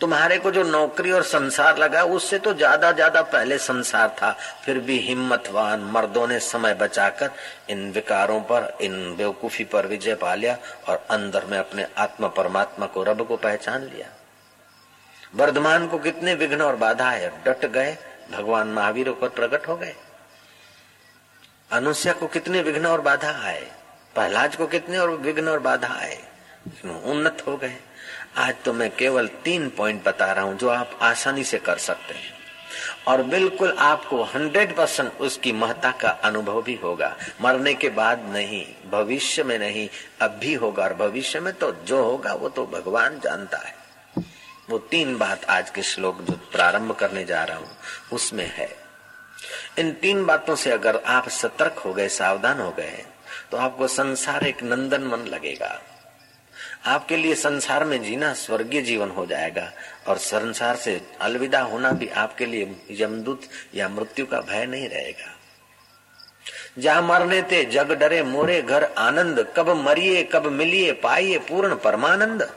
तुम्हारे 0.00 0.36
को 0.38 0.50
जो 0.50 0.62
नौकरी 0.62 1.10
और 1.12 1.22
संसार 1.24 1.78
लगा, 1.78 2.02
उससे 2.04 2.38
तो 2.38 2.52
ज़्यादा 2.54 2.90
ज़्यादा 2.92 3.22
पहले 3.24 3.58
संसार 3.58 4.08
था। 4.12 4.30
फिर 4.64 4.78
भी 4.80 4.98
हिम्मतवान 4.98 5.80
मर्दों 5.92 6.26
ने 6.26 6.38
समय 6.40 6.74
बचाकर 6.74 7.30
इन 7.70 7.90
विकारों 7.92 8.40
पर, 8.42 8.76
इन 8.80 9.16
बेवकूफ़ी 9.16 9.64
पर 9.64 9.86
विजय 9.86 10.14
पा 10.14 10.34
लिया 10.34 10.56
और 10.88 11.06
अंदर 11.10 11.44
में 11.44 11.58
अपने 11.58 11.86
आत्मा 11.98 12.28
परमात्मा 12.28 12.86
को, 12.86 13.02
रब 13.02 13.26
को 13.26 13.36
पहचान 13.38 13.82
लिया। 13.84 14.06
वर्धमान 15.36 15.86
को 15.88 15.98
कितने 15.98 16.34
विघ्न 16.34 16.60
और 16.62 16.76
बाधा 16.76 17.10
है। 17.10 17.28
डट 17.44 17.66
गए, 17.66 17.96
भगवान 18.30 18.68
महावीर 18.68 19.10
पर 19.12 19.28
प्रकट 19.30 19.68
हो 19.68 19.76
गए। 19.76 19.94
अनुष्या 21.72 22.12
को 22.12 22.26
कितने 22.28 22.62
विघ्न 22.62 22.86
और 22.86 23.00
बाधा 23.00 23.30
आए 23.40 23.66
प्रहलाद 24.14 24.54
को 24.56 24.66
कितने 24.66 24.98
और 24.98 25.10
विघ्न 25.18 25.48
और 25.48 25.58
बाधा 25.60 25.88
आए 25.94 26.18
उन्नत 26.84 27.42
हो 27.46 27.56
गए। 27.56 27.76
आज 28.38 28.54
तो 28.64 28.72
मैं 28.72 28.90
केवल 28.96 29.28
तीन 29.44 29.68
पॉइंट 29.68 30.02
बता 30.04 30.32
रहा 30.32 30.44
हूँ 30.44 30.56
जो 30.58 30.68
आप 30.68 30.98
आसानी 31.02 31.44
से 31.44 31.58
कर 31.58 31.78
सकते 31.78 32.14
हैं। 32.14 32.36
और 33.08 33.22
बिल्कुल 33.22 33.72
आपको 33.78 34.22
हंड्रेड 34.24 34.74
परसेंट 34.76 35.12
उसकी 35.20 35.52
महत्ता 35.52 35.90
का 35.90 36.08
अनुभव 36.24 36.62
भी 36.62 36.74
होगा। 36.74 37.16
मरने 37.42 37.74
के 37.74 37.88
बाद 37.88 38.24
नहीं, 38.28 38.64
भविष्य 38.90 39.42
में 39.42 39.58
नहीं, 39.58 39.88
अब 40.22 40.38
भी 40.40 40.54
होगा। 40.54 40.84
और 40.84 40.94
भविष्य 40.94 41.40
में 41.40 41.52
तो 41.54 41.72
जो 41.84 42.02
होगा, 42.04 42.32
वो 42.32 42.48
तो 42.48 42.66
भगवान 42.66 43.18
जानता 43.20 43.58
है। 43.58 43.74
वो 44.70 44.78
तीन 44.90 45.16
बात 45.18 45.44
आज 45.44 45.70
के 45.70 45.82
श्लोक 45.82 46.22
जो 46.22 46.38
प्रारंभ 46.52 46.92
करने 46.92 47.24
जा 47.24 47.44
रहा 47.44 47.56
हूँ, 47.56 47.76
उसमें 48.12 48.50
है। 48.54 48.70
इन 49.78 49.92
तीन 49.92 50.24
बातों 50.26 50.56
से 50.56 50.70
अगर 50.70 51.02
आप 51.06 51.28
सतर्क 51.32 51.78
हो 51.78 51.94
गए, 51.94 52.08
सावधान 52.08 52.60
हो 52.60 52.70
गए 52.70 53.04
तो 53.50 53.56
आपको 53.56 53.88
संसार 53.88 54.46
एक 54.46 54.62
नंदन 54.62 55.02
मन 55.02 55.26
लगेगा। 55.26 55.78
आपके 56.86 57.16
लिए 57.16 57.34
संसार 57.34 57.84
में 57.84 58.02
जीना 58.02 58.34
स्वर्गीय 58.34 58.82
जीवन 58.82 59.08
हो 59.08 59.26
जाएगा 59.26 59.72
और 60.06 60.18
संसार 60.18 60.76
से 60.76 61.02
अलविदा 61.20 61.60
होना 61.60 61.92
भी 61.92 62.08
आपके 62.08 62.46
लिए 62.46 62.76
यमदूत 62.90 63.42
या 63.74 63.88
मृत्यु 63.88 64.26
का 64.26 64.40
भय 64.40 64.66
नहीं 64.66 64.88
रहेगा। 64.88 65.34
जहाँ 66.78 67.02
मरने 67.02 67.42
थे 67.42 67.64
जग 67.64 67.92
डरे, 67.92 68.22
मोरे 68.22 68.62
घर, 68.62 68.84
आनंद, 68.98 69.52
कब 69.56 69.70
मरिए, 69.70 70.22
कब 70.22 70.46
मिलिए, 70.46 70.92
पाइए 70.92 71.38
पूर्ण 71.38 71.76
परमानंद। 71.76 72.54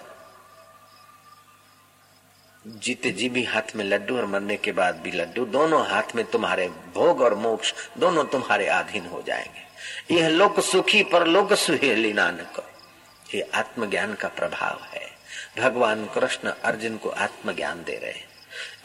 जीते 2.67 3.11
जी 3.11 3.29
भी 3.29 3.43
हाथ 3.43 3.75
में 3.75 3.85
लड्डू 3.85 4.17
और 4.17 4.25
मरने 4.25 4.57
के 4.57 4.71
बाद 4.71 4.95
भी 4.95 5.11
लड्डू, 5.11 5.45
दोनों 5.45 5.87
हाथ 5.87 6.15
में 6.15 6.25
तुम्हारे 6.25 6.67
भोग 6.67 7.21
और 7.21 7.35
मोक्ष, 7.35 7.73
दोनों 7.97 8.25
तुम्हारे 8.25 8.67
अधीन 8.67 9.05
हो 9.05 9.23
जाएँगे। 9.27 9.71
यह 10.15 10.27
लोक 10.27 10.59
सुखी 10.59 11.03
पर 11.03 11.27
लोक 11.27 11.53
सुहेली, 11.53 12.13
नानक। 12.13 12.70
ये 13.35 13.41
आत्मज्ञान 13.55 14.13
का 14.13 14.27
प्रभाव 14.27 14.79
है। 14.93 15.09
भगवान 15.57 16.05
कृष्ण 16.05 16.49
अर्जुन 16.63 16.97
को 16.97 17.09
आत्मज्ञान 17.09 17.83
दे 17.83 17.97
रहे 17.97 18.11
हैं। 18.11 18.29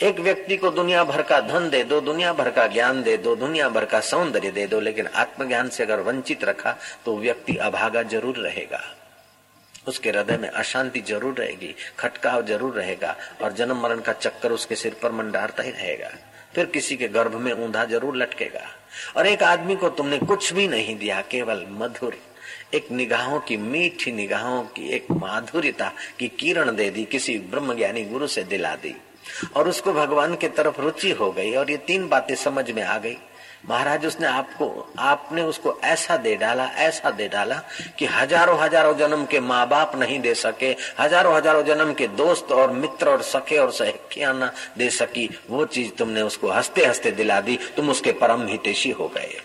एक 0.03 0.21
व्यक्ति 0.21 0.57
को 0.57 0.71
दुनिया 0.71 1.05
भर 1.05 1.23
का 1.23 1.41
धन 1.41 1.69
दे 1.71 1.83
दो, 1.85 2.01
दुनिया 2.01 2.33
भर 2.33 2.51
का 2.51 2.67
ज्ञान 2.67 3.03
दे 3.03 3.17
दो, 3.17 3.35
दुनिया 3.37 3.69
भर 3.69 3.85
का 3.85 4.01
सौंदर्य 4.01 4.51
दे 4.51 4.67
दो, 4.67 4.81
लेकिन 4.81 5.07
आत्मज्ञान 5.07 5.69
से 5.69 5.83
अगर 5.83 6.01
वंचित 6.01 6.45
रखा 6.45 6.77
तो 7.05 7.17
व्यक्ति 7.17 7.57
अभागा 7.57 8.03
ज़रूर 8.03 8.37
रहेगा। 8.37 8.81
उसके 9.89 10.11
हृदय 10.11 10.37
में 10.37 10.49
अशांति 10.49 11.01
ज़रूर 11.01 11.35
रहेगी, 11.35 11.75
खटकाव 11.99 12.45
ज़रूर 12.47 12.75
रहेगा, 12.75 13.17
और 13.43 13.53
जन्म 13.53 13.83
मरण 13.83 14.01
का 14.01 14.13
चक्कर 14.13 14.53
उसके 14.53 14.75
सिर 14.75 14.97
पर 15.03 15.13
मंडारता 15.13 15.63
ही 15.63 15.71
रहेगा। 15.71 16.11
फिर 16.55 16.67
किसी 16.67 16.97
के 16.97 17.09
गर्भ 17.09 17.35
में 17.35 17.53
ऊंधा 17.53 17.85
ज़रूर 17.85 18.17
लटकेगा। 18.17 18.67
और 19.17 19.27
एक 19.27 19.43
आदमी 19.43 19.77
को 19.77 19.89
तुमने 19.89 20.19
कुछ 20.19 20.53
भी 20.53 20.69
नहीं 20.69 20.97
दिया, 20.99 21.21
केवल 21.21 21.67
मधुर। 21.71 22.17
एक 22.75 22.91
निगाहों 22.91 23.41
की, 23.41 23.57
मीठी 23.57 24.13
निगाहों 24.13 24.63
की, 24.63 24.89
एक 24.89 25.11
माधुर्यता 25.11 25.93
की 26.19 26.29
किरण 26.29 26.75
दे 26.77 26.91
दी, 26.91 27.05
किसी 27.05 27.39
ब्रह्म 27.39 27.77
ज्ञानी 27.77 28.05
गुरु 28.05 28.27
से 28.27 28.45
दिला 28.45 28.75
दी। 28.75 28.95
और 29.57 29.69
उसको 29.69 29.93
भगवान 29.93 30.35
की 30.35 30.49
तरफ़ 30.49 30.81
रुचि 30.81 31.11
हो 31.11 31.31
गई 31.33 31.55
और 31.55 31.71
ये 31.71 31.77
तीन 31.77 32.09
बातें 32.09 32.35
समझ 32.35 32.71
में 32.71 32.83
आ 32.83 32.99
गई। 32.99 33.17
महाराज, 33.69 34.05
उसने 34.07 34.27
आपको, 34.27 34.95
आपने 34.99 35.43
उसको 35.43 35.75
ऐसा 35.85 36.17
दे 36.17 36.35
डाला, 36.37 36.65
ऐसा 36.65 37.11
दे 37.11 37.27
डाला 37.29 37.55
कि 37.99 38.07
हज़ारों 38.07 38.59
हज़ारों 38.59 38.97
जन्म 38.97 39.25
के 39.25 39.41
माँ 39.41 39.67
बाप 39.69 39.97
नहीं 39.97 40.21
दे 40.21 40.35
सके, 40.35 40.75
हज़ारों 41.01 41.35
हज़ारों 41.35 41.63
जन्म 41.63 41.93
के 41.95 42.07
दोस्त 42.09 42.53
और 42.53 42.73
मित्र 42.73 43.09
और 43.09 43.23
सखे 43.23 43.59
और 43.59 43.71
सहखिया 43.71 44.33
न 44.33 44.51
दे 44.79 44.91
सकी। 44.91 45.29
वो 45.51 45.65
चीज़ 45.67 45.91
तुमने 45.91 46.23
उसको 46.23 46.51
हँसते 46.51 46.85
हँसते 46.85 47.11
दिला 47.11 47.41
दी, 47.41 47.59
तुम 47.77 47.91
उसके 47.91 48.13
परम 48.13 48.47
हितेशी 48.47 48.91
हो 48.91 49.09
गए। 49.09 49.41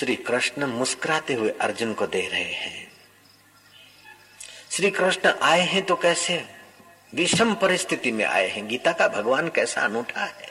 श्री 0.00 0.16
कृष्ण 0.16 0.66
मुस्कुराते 0.66 1.34
हुए 1.34 1.54
अर्जुन 1.60 1.92
को 1.92 2.06
दे 2.06 2.28
रहे 2.28 2.52
हैं। 2.52 2.88
श्री 4.70 4.90
कृष्ण 4.90 5.32
आए 5.42 5.60
हैं 5.60 5.82
तो 5.82 5.96
कैसे? 5.96 6.44
विषम 7.14 7.54
परिस्थिति 7.54 8.12
में 8.12 8.24
आए 8.24 8.48
हैं। 8.48 8.68
गीता 8.68 8.92
का 8.92 9.08
भगवान 9.08 9.48
कैसा 9.48 9.80
अनूठा 9.80 10.24
है? 10.24 10.48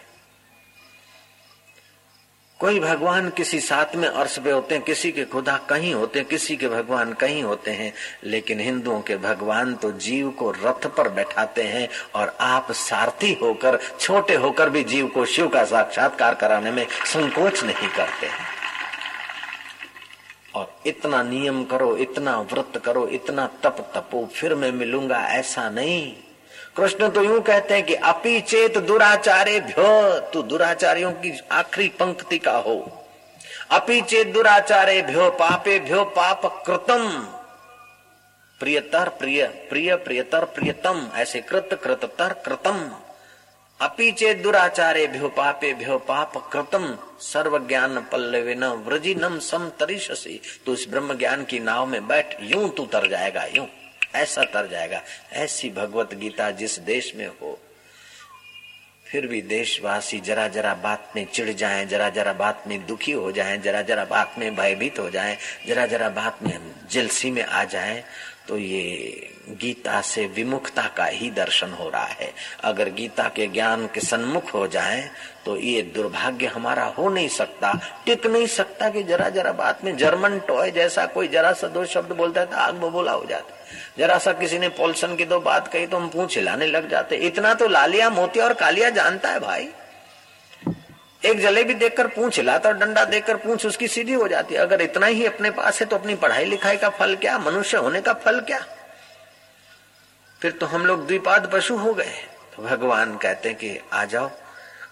कोई 2.60 2.80
भगवान 2.80 3.30
किसी 3.30 3.60
साथ 3.60 3.96
में 3.96 4.08
अर्श 4.08 4.40
पे 4.40 4.52
होते 4.52 4.76
हैं, 4.76 4.84
किसी 4.84 5.12
के 5.12 5.26
खुदा 5.26 5.58
कहीं 5.58 5.94
होते 5.94 6.20
हैं, 6.20 6.28
किसी 6.28 6.58
के 6.58 6.68
भगवान 6.68 7.14
कहीं 7.14 7.44
होते 7.44 7.72
हैं, 7.72 7.94
लेकिन 8.24 8.60
हिंदुओं 8.60 9.02
के 9.02 9.18
भगवान 9.18 9.76
तो 9.76 9.92
जीव 9.92 10.30
को 10.30 10.52
रथ 10.52 10.88
पर 10.88 11.10
बैठाते 11.10 11.64
हैं 11.64 11.90
और 12.16 12.38
आप 12.42 12.72
सारथी 12.72 13.34
होकर, 13.34 13.80
छोटे 14.00 14.36
होकर 14.36 14.70
भी 14.70 14.84
जीव 14.84 15.08
को 15.08 15.26
शिव 15.26 15.48
का 15.48 15.66
साक्षात्कार 15.66 16.36
कराने 16.36 16.72
में 16.72 16.88
संकोच 16.92 17.64
नहीं 17.64 17.90
करते 17.90 18.28
हैं। 18.28 18.59
और 20.56 20.80
इतना 20.86 21.24
नियम 21.24 21.64
करो, 21.64 21.98
इतना 21.98 22.42
व्रत 22.42 22.82
करो, 22.86 23.08
इतना 23.08 23.48
तप 23.48 23.92
तपो, 23.96 24.26
फिर 24.26 24.56
मैं 24.56 24.72
मिलूँगा, 24.72 25.28
ऐसा 25.28 25.70
नहीं। 25.70 26.14
कृष्ण 26.78 27.10
तो 27.10 27.24
यूँ 27.24 27.42
कहते 27.42 27.74
हैं 27.74 27.86
कि 27.86 27.96
अपी 27.96 28.42
चेत 28.42 28.78
दुराचारे 28.78 29.60
भ्यो, 29.60 30.20
तू 30.20 30.42
दुराचारियों 30.42 31.12
की 31.12 31.40
आखिरी 31.52 31.90
पंक्ति 31.90 32.38
का 32.38 32.58
हो। 32.58 33.06
अपी 33.72 34.02
चेत 34.02 34.28
दुराचारे 34.28 35.02
भ्यो, 35.02 35.30
पापे 35.30 35.80
भ्यो, 35.80 36.04
पाप 36.04 36.64
कृतम। 36.68 37.10
प्रियतर 38.60 39.10
प्रिय 39.10 39.46
प्रिय 39.46 39.96
प्रियतर 39.96 40.46
प्रियतम, 40.46 41.10
ऐसे 41.16 41.42
कृत 41.42 41.80
कृततर 41.84 42.34
कृतम। 42.34 42.92
अपी 43.80 44.12
चेत 44.12 44.42
दुराचारे 44.44 45.06
भ्यो 45.08 45.28
पापे 45.30 45.74
भ्यो 45.74 45.98
पाप 45.98 46.34
कृतम 46.54 46.86
सर्व 47.22 47.58
ज्ञान 47.68 48.00
पल्लवे 48.12 48.56
न 48.56 49.38
सम 49.42 49.70
तरीशसी। 49.80 50.40
तू 50.66 50.74
इस 50.74 50.86
ब्रह्म 50.90 51.14
ज्ञान 51.18 51.44
की 51.44 51.60
नाव 51.60 51.86
में 51.86 52.08
बैठ 52.08 52.36
यूँ 52.42 52.70
तू 52.70 52.86
तर 52.86 53.08
जाएगा 53.08 53.46
यूँ। 53.56 53.68
ऐसा 54.16 54.44
तर 54.44 54.68
जाएगा 54.68 55.02
ऐसी 55.34 55.70
भगवत 55.70 56.14
गीता 56.14 56.50
जिस 56.52 56.78
देश 56.80 57.14
में 57.16 57.28
हो। 57.28 57.58
फिर 59.06 59.28
भी 59.28 59.42
देशवासी 59.42 60.20
जरा 60.20 60.48
जरा 60.48 60.74
बात 60.74 61.12
में 61.16 61.26
चिढ़ 61.26 61.50
जाएँ, 61.50 61.86
जरा 61.86 62.10
जरा 62.10 62.34
बात 62.34 62.64
में 62.68 62.86
दुखी 62.86 63.12
हो 63.12 63.32
जाएँ, 63.32 63.58
जरा 63.58 63.82
जरा 63.82 64.06
बात 64.06 64.36
में 64.40 64.56
भयभीत 64.56 65.00
हो 65.00 65.10
जाएँ, 65.10 65.38
जरा 65.68 65.86
जरा 65.86 66.10
बात 66.10 66.44
में 66.44 66.60
जलसी 66.92 67.32
में 67.32 67.44
आ 67.44 67.64
जाएँ, 67.64 68.04
तो 68.48 68.58
ये 68.58 69.32
गीता 69.52 70.00
से 70.02 70.26
विमुखता 70.28 70.82
का 70.98 71.06
ही 71.06 71.30
दर्शन 71.32 71.72
हो 71.72 71.90
रहा 71.90 72.06
है। 72.06 72.32
अगर 72.64 72.90
गीता 72.92 73.28
के 73.36 73.48
ज्ञान 73.48 73.86
के 73.88 74.02
सन्मुख 74.02 74.54
हो 74.54 74.66
जाए 74.68 75.10
तो 75.46 75.56
ये 75.58 75.82
दुर्भाग्य 75.96 76.46
हमारा 76.46 76.84
हो 76.98 77.10
नहीं 77.10 77.28
सकता। 77.30 77.74
टिक 78.06 78.28
नहीं 78.28 78.48
सकता 78.48 78.90
कि 78.90 79.04
जरा 79.04 79.30
जरा 79.30 79.52
बात 79.54 79.84
में 79.84 79.96
जर्मन 79.98 80.40
टॉय 80.48 80.72
जैसा 80.72 81.06
कोई 81.06 81.28
जरा 81.28 81.54
सा 81.54 81.68
दो 81.68 81.86
शब्द 81.86 82.16
बोलता 82.18 82.42
है 82.42 82.48
तो 82.48 82.58
आग 82.58 82.76
बबोला 82.76 83.12
हो 83.12 83.26
जाता 83.26 83.58
जरा 83.98 84.18
सा 84.18 84.34
किसी 84.34 84.60
ने 84.60 84.70
पोलसन 84.72 85.16
की 85.16 85.26
दो 85.26 85.40
बात 85.42 85.68
कही 85.68 85.88
तो 85.88 85.98
हम 85.98 86.10
पूछ 86.10 86.38
हिलाने 86.38 86.66
लग 86.68 86.90
जाते 86.90 87.16
इतना 87.28 87.54
तो 87.54 87.68
लालिया 87.68 88.10
मोतिया 88.10 88.46
और 88.46 88.54
कालिया 88.56 88.90
जानता 88.92 89.30
है 89.30 89.40
भाई। 89.40 89.70
एक 91.26 91.40
जलेबी 91.42 91.74
देखकर 91.74 92.08
पूछ 92.08 92.38
हिलाता 92.38 92.70
और 92.70 92.78
डंडा 92.78 93.04
देखकर 93.06 93.38
पूछ, 93.38 93.66
उसकी 93.66 93.88
सीधी 93.88 94.14
हो 94.14 94.28
जाती 94.28 94.56
है। 94.56 94.60
अगर 94.62 94.82
इतना 94.82 95.06
ही 95.06 95.26
अपने 95.26 95.50
पास 95.52 95.80
है 95.80 95.86
तो 95.86 95.96
अपनी 95.96 96.16
पढ़ाई 96.16 96.46
लिखाई 96.46 96.78
का 96.78 96.90
फल 96.90 97.16
क्या? 97.16 97.38
मनुष्य 97.40 97.78
होने 97.78 98.02
का 98.02 98.14
फल 98.16 98.40
क्या? 98.42 98.60
फिर 100.42 100.52
तो 100.52 100.66
हम 100.66 100.86
लोग 100.86 101.06
द्विपाद 101.08 101.50
पशु 101.54 101.78
हो 101.78 101.94
गए 101.94 102.14
तो 102.56 102.64
भगवान 102.64 103.16
कहते 103.18 103.50
हैं 103.50 103.58
कि 103.58 103.80
आ 103.94 104.04
जाओ। 104.06 104.30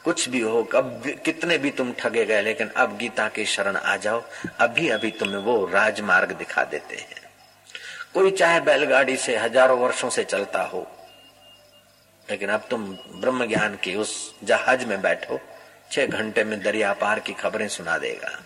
कुछ 0.03 0.27
भी 0.29 0.39
हो 0.41 0.63
कब 0.63 1.03
कितने 1.25 1.57
भी 1.57 1.69
तुम 1.71 1.91
ठगे 1.93 2.25
गए, 2.25 2.41
लेकिन 2.41 2.67
अब 2.77 2.97
गीता 2.97 3.27
के 3.27 3.45
शरण 3.45 3.75
आ 3.75 3.95
जाओ। 3.97 4.21
अभी 4.59 4.89
अभी 4.89 5.11
तुम्हें 5.11 5.39
वो 5.43 5.65
राजमार्ग 5.65 6.31
दिखा 6.33 6.63
देते 6.65 6.95
हैं। 6.95 7.25
कोई 8.13 8.31
चाहे 8.31 8.59
बैलगाड़ी 8.61 9.15
से 9.17 9.37
हज़ारों 9.37 9.79
वर्षों 9.79 10.09
से 10.09 10.23
चलता 10.25 10.61
हो, 10.63 10.85
लेकिन 12.27 12.49
अब 12.49 12.67
तुम 12.69 12.85
ब्रह्म 13.15 13.45
ज्ञान 13.47 13.77
के 13.83 13.95
उस 13.95 14.13
जहाज़ 14.43 14.85
में 14.85 15.01
बैठो, 15.01 15.39
छह 15.91 16.05
घंटे 16.07 16.43
में 16.43 16.61
दरिया 16.61 16.93
पार 16.93 17.19
की 17.19 17.33
खबरें 17.35 17.67
सुना 17.69 17.97
देगा। 17.97 18.37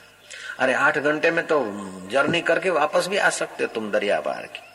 अरे 0.60 0.74
आठ 0.76 0.98
घंटे 0.98 1.32
में 1.32 1.46
तो 1.48 1.64
जर्नी 2.12 2.42
करके 2.44 2.70
वापस 2.72 3.08
भी 3.08 3.18
आ 3.18 3.30
सकते 3.32 3.64
हो 3.64 3.74
तुम 3.74 3.92
दरिया 3.92 4.20
पार 4.22 4.46
की। 4.48 4.70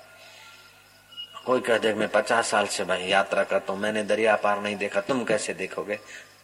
कोई 1.46 1.60
कह 1.60 1.78
दे 1.78 1.94
मैं 1.94 2.08
पचास 2.08 2.48
साल 2.50 2.66
से 2.66 2.84
भाई 2.84 3.02
यात्रा 3.02 3.42
करता 3.44 3.72
हूँ, 3.72 3.80
मैंने 3.80 4.02
दरिया 4.02 4.36
पार 4.36 4.60
नहीं 4.62 4.76
देखा, 4.76 5.00
तुम 5.00 5.24
कैसे 5.24 5.54
देखोगे? 5.54 5.98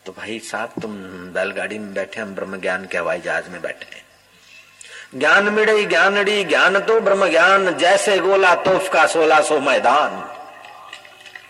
तो 0.07 0.13
भाई 0.13 0.39
साहब, 0.39 0.73
तुम 0.83 0.95
बैलगाड़ी 1.35 1.79
में 1.79 1.95
बैठे 1.95 2.21
हम 2.21 2.35
ब्रह्म 2.35 2.61
ज्ञान 2.61 2.87
के 2.87 2.99
हवाई 2.99 3.21
जहाज़ 3.21 3.49
में 3.51 3.61
बैठे 3.63 3.97
हैं। 3.97 4.05
ज्ञान 5.19 5.49
मिड़ई 5.49 5.85
ज्ञानड़ी 5.87 6.45
ज्ञान 6.45 6.79
तो 6.81 7.01
ब्रह्म 7.01 7.29
ज्ञान, 7.29 7.77
जैसे 7.79 8.19
गोला 8.19 8.55
तोफ 8.55 8.93
का 8.93 9.07
सोलह 9.07 9.41
सो 9.41 9.61
मैदान। 9.61 10.25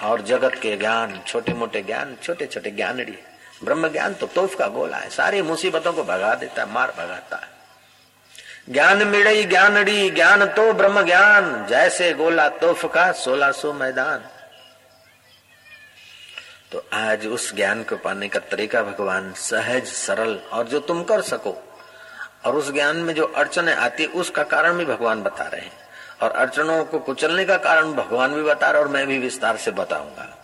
और 0.05 0.23
जगत 0.23 0.55
के 0.55 0.77
ज्ञान 0.77 1.21
छोटे 1.27 1.53
मोटे 1.53 1.83
ज्ञान 1.83 2.17
छोटे 2.23 2.47
छोटे 2.47 2.71
ज्ञानड़ी 2.71 3.19
ब्रह्म 3.65 3.89
ज्ञान 3.89 4.15
तो 4.15 4.27
तोफ 4.27 4.55
का 4.55 4.67
गोला 4.67 4.97
है, 4.97 5.11
सारी 5.11 5.43
मुसीबतों 5.43 5.93
को 5.93 6.05
भगा 6.05 6.35
देता 6.35 6.63
है, 6.63 6.73
मार 6.73 6.95
भगाता 6.99 7.37
है। 7.37 7.62
ज्ञान 8.71 9.07
मिड़ई 9.07 9.45
ज्ञानड़ी 9.45 10.11
ज्ञान 10.11 10.47
तो 10.47 10.73
ब्रह्म 10.73 11.03
ज्ञान। 11.03 11.67
जैसे 11.67 12.13
गोला 12.13 12.49
तोफ 12.49 12.85
का 12.95 13.13
सोलह 13.13 13.53
सो 13.53 13.73
मैदान। 13.73 14.25
तो 16.73 16.87
आज 16.93 17.27
उस 17.27 17.55
ज्ञान 17.55 17.83
को 17.83 17.97
पाने 17.97 18.29
का 18.29 18.39
तरीका 18.39 18.83
भगवान 18.83 19.33
सहज, 19.33 19.87
सरल 19.87 20.41
और 20.53 20.65
जो 20.65 20.81
तुम 20.81 21.03
कर 21.03 21.21
सको। 21.21 21.69
और 22.47 22.57
उस 22.57 22.73
ज्ञान 22.73 22.97
में 22.97 23.15
जो 23.15 23.25
अड़चने 23.25 23.75
आती 23.75 24.03
है 24.03 24.09
उसका 24.09 24.43
कारण 24.43 24.73
भी 24.73 24.85
भगवान 24.85 25.23
बता 25.23 25.45
रहे 25.45 25.61
हैं। 25.61 25.73
और 26.23 26.31
अड़चनों 26.31 26.85
को 26.85 26.99
कुचलने 26.99 27.45
का 27.45 27.57
कारण 27.57 27.93
भगवान 27.93 28.35
भी 28.35 28.43
बता 28.43 28.71
रहे 28.71 28.83
और 28.83 28.89
मैं 28.89 29.07
भी 29.07 29.19
विस्तार 29.19 29.57
से 29.57 29.71
बताऊँगा। 29.71 30.42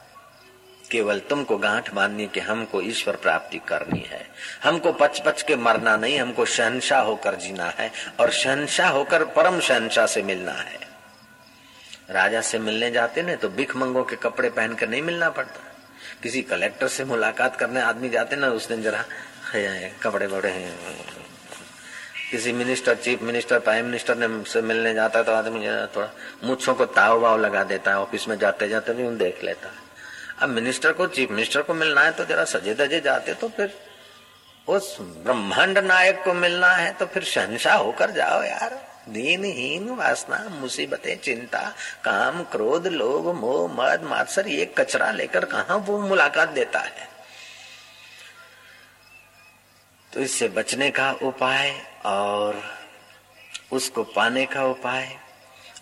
केवल 0.91 1.19
तुमको 1.21 1.57
गांठ 1.59 1.93
बांधनी 1.95 2.27
कि 2.27 2.41
हमको 2.41 2.81
ईश्वर 2.83 3.17
प्राप्ति 3.17 3.59
करनी 3.69 4.05
है। 4.09 4.25
हमको 4.63 4.93
पच 4.95 5.21
पच 5.21 5.43
के 5.43 5.57
मरना 5.57 5.97
नहीं, 5.97 6.19
हमको 6.19 6.45
शहनशाह 6.47 7.03
होकर 7.03 7.35
जीना 7.37 7.73
है 7.79 7.91
और 8.21 8.31
शहनशाह 8.33 8.91
होकर 8.91 9.25
परम 9.31 9.61
शहनशाह 9.61 10.07
से 10.07 10.23
मिलना 10.23 10.53
है। 10.53 10.87
राजा 12.11 12.41
से 12.43 12.59
मिलने 12.59 12.91
जाते 12.91 13.23
ना 13.23 13.35
तो 13.35 13.49
भिख 13.51 13.77
मंगो 13.77 14.03
के 14.05 14.17
कपड़े 14.19 14.51
पहनकर 14.51 14.89
नहीं 14.89 15.03
मिलना 15.03 15.31
पड़ता। 15.31 15.61
किसी 16.23 16.43
कलेक्टर 16.45 16.89
से 16.89 17.05
मुलाकात 17.05 17.57
करने 17.57 17.81
आदमी 17.83 18.09
जाते 18.09 18.37
ना, 18.37 18.49
उस 18.49 18.69
दिन 18.69 18.83
जरा 18.83 19.05
कपड़े 20.03 20.27
बड़े 20.29 20.53
किसी 22.31 22.53
minister, 22.53 22.95
chief 22.95 23.23
minister, 23.23 23.59
prime 23.59 23.85
minister 23.85 24.17
ने 24.17 24.29
से 24.45 24.63
मिलने 24.63 24.95
जाता 24.95 25.19
है 25.19 25.25
तो 25.25 25.33
आदमी 25.33 25.67
थोड़ा 25.97 26.09
मुच्छों 26.45 26.75
को 26.75 26.87
ताव 26.87 27.21
वाव 27.21 27.39
लगा 27.41 27.63
देता 27.65 27.91
है, 27.91 27.99
ऑफ़िस 27.99 28.29
में 28.29 28.37
जाते 28.39 28.69
जाते 28.69 28.95
भी 28.95 29.07
उन 29.07 29.17
देख 29.19 29.45
लेता 29.45 29.69
है। 29.69 29.87
अब 30.43 30.49
मिनिस्टर 30.49 30.93
को, 30.93 31.07
चीफ 31.07 31.31
मिनिस्टर 31.31 31.63
को 31.63 31.75
मिलना 31.75 32.01
है 32.01 32.13
तो 32.13 32.25
जरा 32.25 32.45
सजे 32.45 32.75
दजे 32.75 33.01
जाते 33.01 33.35
तो 33.35 33.49
फिर 33.49 33.79
उस 34.69 34.97
ब्रह्मांड 35.01 35.79
नायक 35.79 36.23
को 36.25 36.35
मिलना 36.35 36.71
है 36.73 36.93
तो 36.93 37.07
फिर 37.07 37.25
शहनशाह 37.25 37.77
होकर 37.77 38.11
जाओ 38.11 38.43
यार। 38.43 38.89
दीनहीन 39.09 39.89
वासना, 39.89 40.39
मुसीबतें, 40.61 41.19
चिंता, 41.19 41.75
काम, 42.05 42.43
क्रोध, 42.43 42.87
लोभ, 42.87 43.35
मोह, 43.35 43.69
मद, 43.73 44.03
मात्सर, 44.03 44.49
ये 44.49 44.65
कचरा 44.79 45.11
लेकर 45.11 45.45
कहा 45.45 45.77
वो 45.77 45.99
मुलाकात 46.01 46.49
देता 46.49 46.79
है? 46.79 47.09
तो 50.13 50.21
इससे 50.21 50.49
बचने 50.49 50.91
का 50.91 51.11
उपाय 51.23 51.83
और 52.05 52.63
उसको 53.73 54.03
पाने 54.03 54.47
का 54.47 54.65
उपाय 54.65 55.17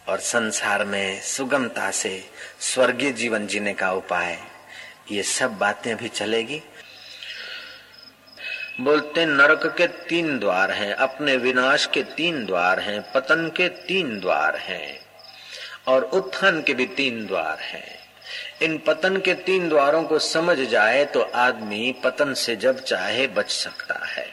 और 0.08 0.18
संसार 0.18 0.84
में 0.84 1.20
सुगमता 1.22 1.90
से 1.90 2.24
स्वर्गीय 2.60 3.12
जीवन 3.12 3.46
जीने 3.46 3.74
का 3.74 3.92
उपाय। 3.92 4.38
ये 5.10 5.22
सब 5.22 5.58
बातें 5.58 5.96
भी 5.96 6.08
चलेगी। 6.08 6.62
बोलते, 8.80 9.26
नरक 9.26 9.66
के 9.66 9.86
तीन 9.86 10.38
द्वार 10.38 10.70
हैं, 10.70 10.94
अपने 10.94 11.36
विनाश 11.36 11.86
के 11.86 12.02
तीन 12.02 12.44
द्वार 12.46 12.80
हैं, 12.80 13.12
पतन 13.12 13.48
के 13.56 13.68
तीन 13.68 14.20
द्वार 14.20 14.56
हैं, 14.56 15.00
और 15.86 16.02
उत्थान 16.02 16.62
के 16.62 16.74
भी 16.74 16.86
तीन 16.86 17.26
द्वार 17.26 17.58
हैं। 17.60 17.96
इन 18.62 18.78
पतन 18.78 19.16
के 19.16 19.34
तीन 19.34 19.68
द्वारों 19.68 20.02
को 20.04 20.18
समझ 20.18 20.58
जाए 20.58 21.04
तो 21.04 21.20
आदमी 21.20 21.94
पतन 22.04 22.34
से 22.34 22.56
जब 22.56 22.84
चाहे 22.84 23.26
बच 23.26 23.50
सकता 23.50 24.06
है। 24.06 24.28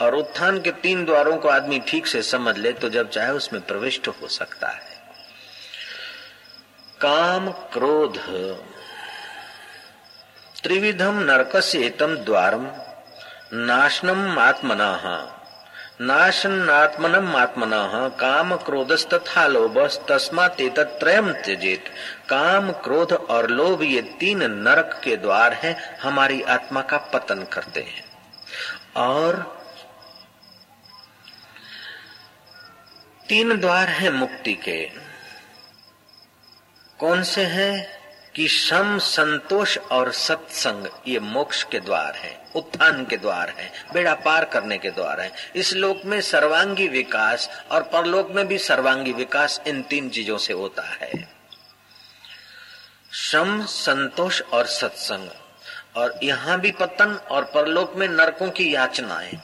और 0.00 0.14
उत्थान 0.14 0.60
के 0.60 0.70
तीन 0.72 1.04
द्वारों 1.04 1.36
को 1.36 1.48
आदमी 1.48 1.78
ठीक 1.78 2.06
से 2.06 2.22
समझ 2.22 2.56
ले 2.58 2.72
तो 2.72 2.88
जब 2.88 3.10
चाहे 3.10 3.30
उसमें 3.30 3.62
प्रविष्ट 3.62 4.08
हो 4.08 4.28
सकता 4.28 4.68
है। 4.68 4.89
काम 7.02 7.50
क्रोध। 7.50 8.18
त्रिविधम 10.62 11.18
नरकस्येतम 11.18 12.16
द्वारम 12.16 12.66
नाशनम 13.52 14.38
आत्मना। 14.38 15.00
नाशनात्मनम 16.00 17.36
आत्मना, 17.36 18.08
काम 18.08 18.56
क्रोधस्तथा 18.56 19.46
लोभ 19.46 19.78
तस्मात 19.78 20.56
त्रयम 20.78 21.32
त्यजेत। 21.32 21.84
काम 22.28 22.72
क्रोध 22.72 23.12
और 23.12 23.50
लोभ 23.50 23.82
ये 23.82 24.02
तीन 24.02 24.42
नरक 24.42 25.00
के 25.04 25.16
द्वार 25.16 25.54
हैं, 25.54 25.98
हमारी 25.98 26.42
आत्मा 26.42 26.80
का 26.80 26.96
पतन 26.96 27.44
करते 27.44 27.80
हैं। 27.80 28.04
और 28.96 29.60
तीन 33.28 33.60
द्वार 33.60 33.88
हैं 33.88 34.10
मुक्ति 34.10 34.54
के। 34.54 34.99
कौन 37.00 37.22
से 37.22 37.44
हैं 37.44 37.86
कि 38.34 38.48
सम 38.48 38.98
संतोष 38.98 39.78
और 39.78 40.12
सत्संग 40.12 40.86
ये 41.08 41.20
मोक्ष 41.20 41.62
के 41.62 41.80
द्वार 41.80 42.14
हैं, 42.14 42.52
उत्थान 42.52 43.04
के 43.04 43.16
द्वार 43.16 43.48
हैं, 43.48 43.72
बेड़ा 43.92 44.14
पार 44.14 44.44
करने 44.44 44.78
के 44.78 44.90
द्वार 44.90 45.20
हैं। 45.20 45.32
इस 45.56 45.72
लोक 45.72 46.02
में 46.04 46.20
सर्वांगी 46.20 46.88
विकास 46.88 47.64
और 47.70 47.82
परलोक 47.82 48.30
में 48.30 48.46
भी 48.48 48.58
सर्वांगी 48.58 49.12
विकास 49.12 49.60
इन 49.66 49.82
तीन 49.82 50.08
चीज़ों 50.08 50.38
से 50.38 50.52
होता 50.52 50.82
है। 50.82 51.28
सम 53.12 53.64
संतोष 53.64 54.42
और 54.42 54.66
सत्संग 54.66 55.28
और 55.96 56.20
यहाँ 56.22 56.60
भी 56.60 56.70
पतन 56.70 57.20
और 57.30 57.44
परलोक 57.44 57.96
में 57.96 58.08
नरकों 58.08 58.50
की 58.50 58.74
याचनाएँ। 58.74 59.38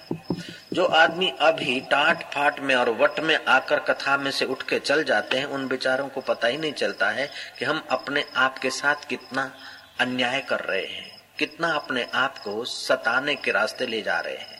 जो 0.76 0.84
आदमी 0.84 1.32
अभी 1.40 1.78
टाट 1.80 2.22
फाट 2.32 2.58
में 2.60 2.74
और 2.74 2.88
वट 2.90 3.20
में 3.20 3.38
आकर 3.44 3.78
कथा 3.80 4.16
में 4.16 4.30
से 4.30 4.44
उठ 4.44 4.62
के 4.62 4.78
चल 4.78 5.04
जाते 5.04 5.38
हैं, 5.38 5.46
उन 5.46 5.66
बेचारों 5.68 6.08
को 6.08 6.20
पता 6.20 6.48
ही 6.48 6.58
नहीं 6.58 6.72
चलता 6.72 7.08
है 7.10 7.28
कि 7.58 7.64
हम 7.64 7.82
अपने 7.90 8.24
आप 8.36 8.58
के 8.58 8.70
साथ 8.70 9.08
कितना 9.08 9.50
अन्याय 10.00 10.40
कर 10.40 10.60
रहे 10.60 10.84
हैं, 10.86 11.10
कितना 11.38 11.72
अपने 11.72 12.06
आप 12.14 12.38
को 12.38 12.64
सताने 12.64 13.34
के 13.34 13.50
रास्ते 13.50 13.86
ले 13.86 14.02
जा 14.02 14.18
रहे 14.20 14.36
हैं। 14.36 14.55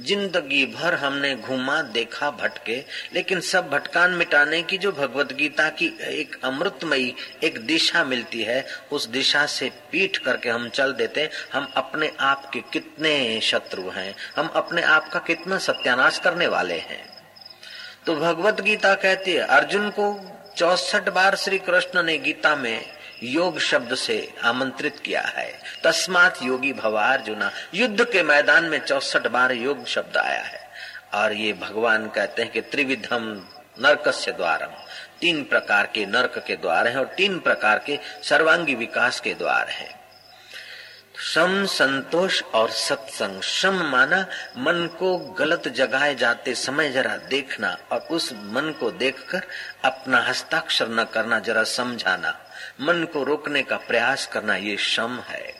ज़िंदगी 0.00 0.64
भर 0.66 0.94
हमने 0.94 1.34
घूमा, 1.34 1.80
देखा, 1.82 2.30
भटके, 2.32 2.76
लेकिन 3.14 3.40
सब 3.40 3.68
भटकान 3.70 4.10
मिटाने 4.10 4.62
की 4.62 4.78
जो 4.78 4.92
भगवत 4.92 5.32
गीता 5.32 5.68
की 5.70 5.86
एक 6.02 6.38
अमृतमयी 6.44 7.14
एक 7.44 7.58
दिशा 7.66 8.04
मिलती 8.04 8.42
है, 8.42 8.64
उस 8.92 9.06
दिशा 9.08 9.44
से 9.46 9.70
पीठ 9.92 10.16
करके 10.16 10.48
हम 10.48 10.68
चल 10.68 10.92
देते 10.92 11.28
हम 11.52 11.68
अपने 11.76 12.12
आप 12.20 12.50
के 12.52 12.60
कितने 12.72 13.40
शत्रु 13.42 13.90
हैं, 13.90 14.14
हम 14.36 14.46
अपने 14.54 14.82
आप 14.82 15.10
का 15.12 15.18
कितना 15.18 15.58
सत्यानाश 15.58 16.18
करने 16.18 16.46
वाले 16.46 16.78
हैं। 16.78 17.04
तो 18.06 18.14
भगवत 18.16 18.60
गीता 18.60 18.94
कहती 18.94 19.32
है, 19.32 19.42
अर्जुन 19.42 19.88
को 19.90 20.14
चौसठ 20.56 21.08
बार 21.08 21.36
श्री 21.36 21.58
कृष्ण 21.58 22.02
ने 22.02 22.16
गीता 22.18 22.54
में 22.56 22.95
योग 23.22 23.58
शब्द 23.58 23.94
से 23.94 24.34
आमंत्रित 24.44 24.98
किया 24.98 25.20
है। 25.20 25.60
तस्मात 25.84 26.38
योगी 26.42 26.72
भवार्जुना, 26.72 27.50
युद्ध 27.74 28.04
के 28.04 28.22
मैदान 28.22 28.64
में 28.64 28.78
चौसठ 28.78 29.26
बार 29.26 29.52
योग 29.52 29.86
शब्द 29.86 30.16
आया 30.16 30.42
है। 30.42 30.70
और 31.14 31.32
ये 31.32 31.52
भगवान 31.52 32.08
कहते 32.08 32.42
हैं 32.42 32.52
कि 32.52 32.60
त्रिविधम 32.60 33.46
नरक 33.80 34.08
से 34.08 34.32
द्वारम। 34.32 34.70
तीन 35.20 35.44
प्रकार 35.44 35.86
के 35.86 36.06
नरक 36.06 36.44
के 36.46 36.56
द्वार 36.56 36.88
हैं 36.88 36.96
और 36.96 37.04
तीन 37.04 37.38
प्रकार 37.38 37.78
के 37.78 37.98
सर्वांगी 38.22 38.74
विकास 38.74 39.20
के 39.20 39.34
द्वार 39.34 39.68
हैं। 39.68 40.00
सम 41.34 41.64
संतोष 41.64 42.42
और 42.42 42.70
सत्संग। 42.70 43.42
सम 43.42 43.74
माना 43.74 44.26
मन 44.58 44.96
को 44.98 45.18
गलत 45.18 45.68
जगाए 45.68 46.14
जाते 46.14 46.54
समय 46.54 46.90
जरा 46.90 47.16
देखना 47.16 47.78
और 47.92 47.98
उस 47.98 48.32
मन 48.32 48.74
को 48.80 48.90
देखकर 48.90 49.42
अपना 49.84 50.18
हस्ताक्षर 50.18 50.88
न 50.88 51.04
करना, 51.04 51.38
जरा 51.38 51.64
समझाना। 51.64 52.42
मन 52.80 53.04
को 53.12 53.24
रोकने 53.24 53.62
का 53.62 53.76
प्रयास 53.76 54.26
करना 54.26 54.56
ये 54.56 54.76
श्रम 54.76 55.18
है। 55.18 55.54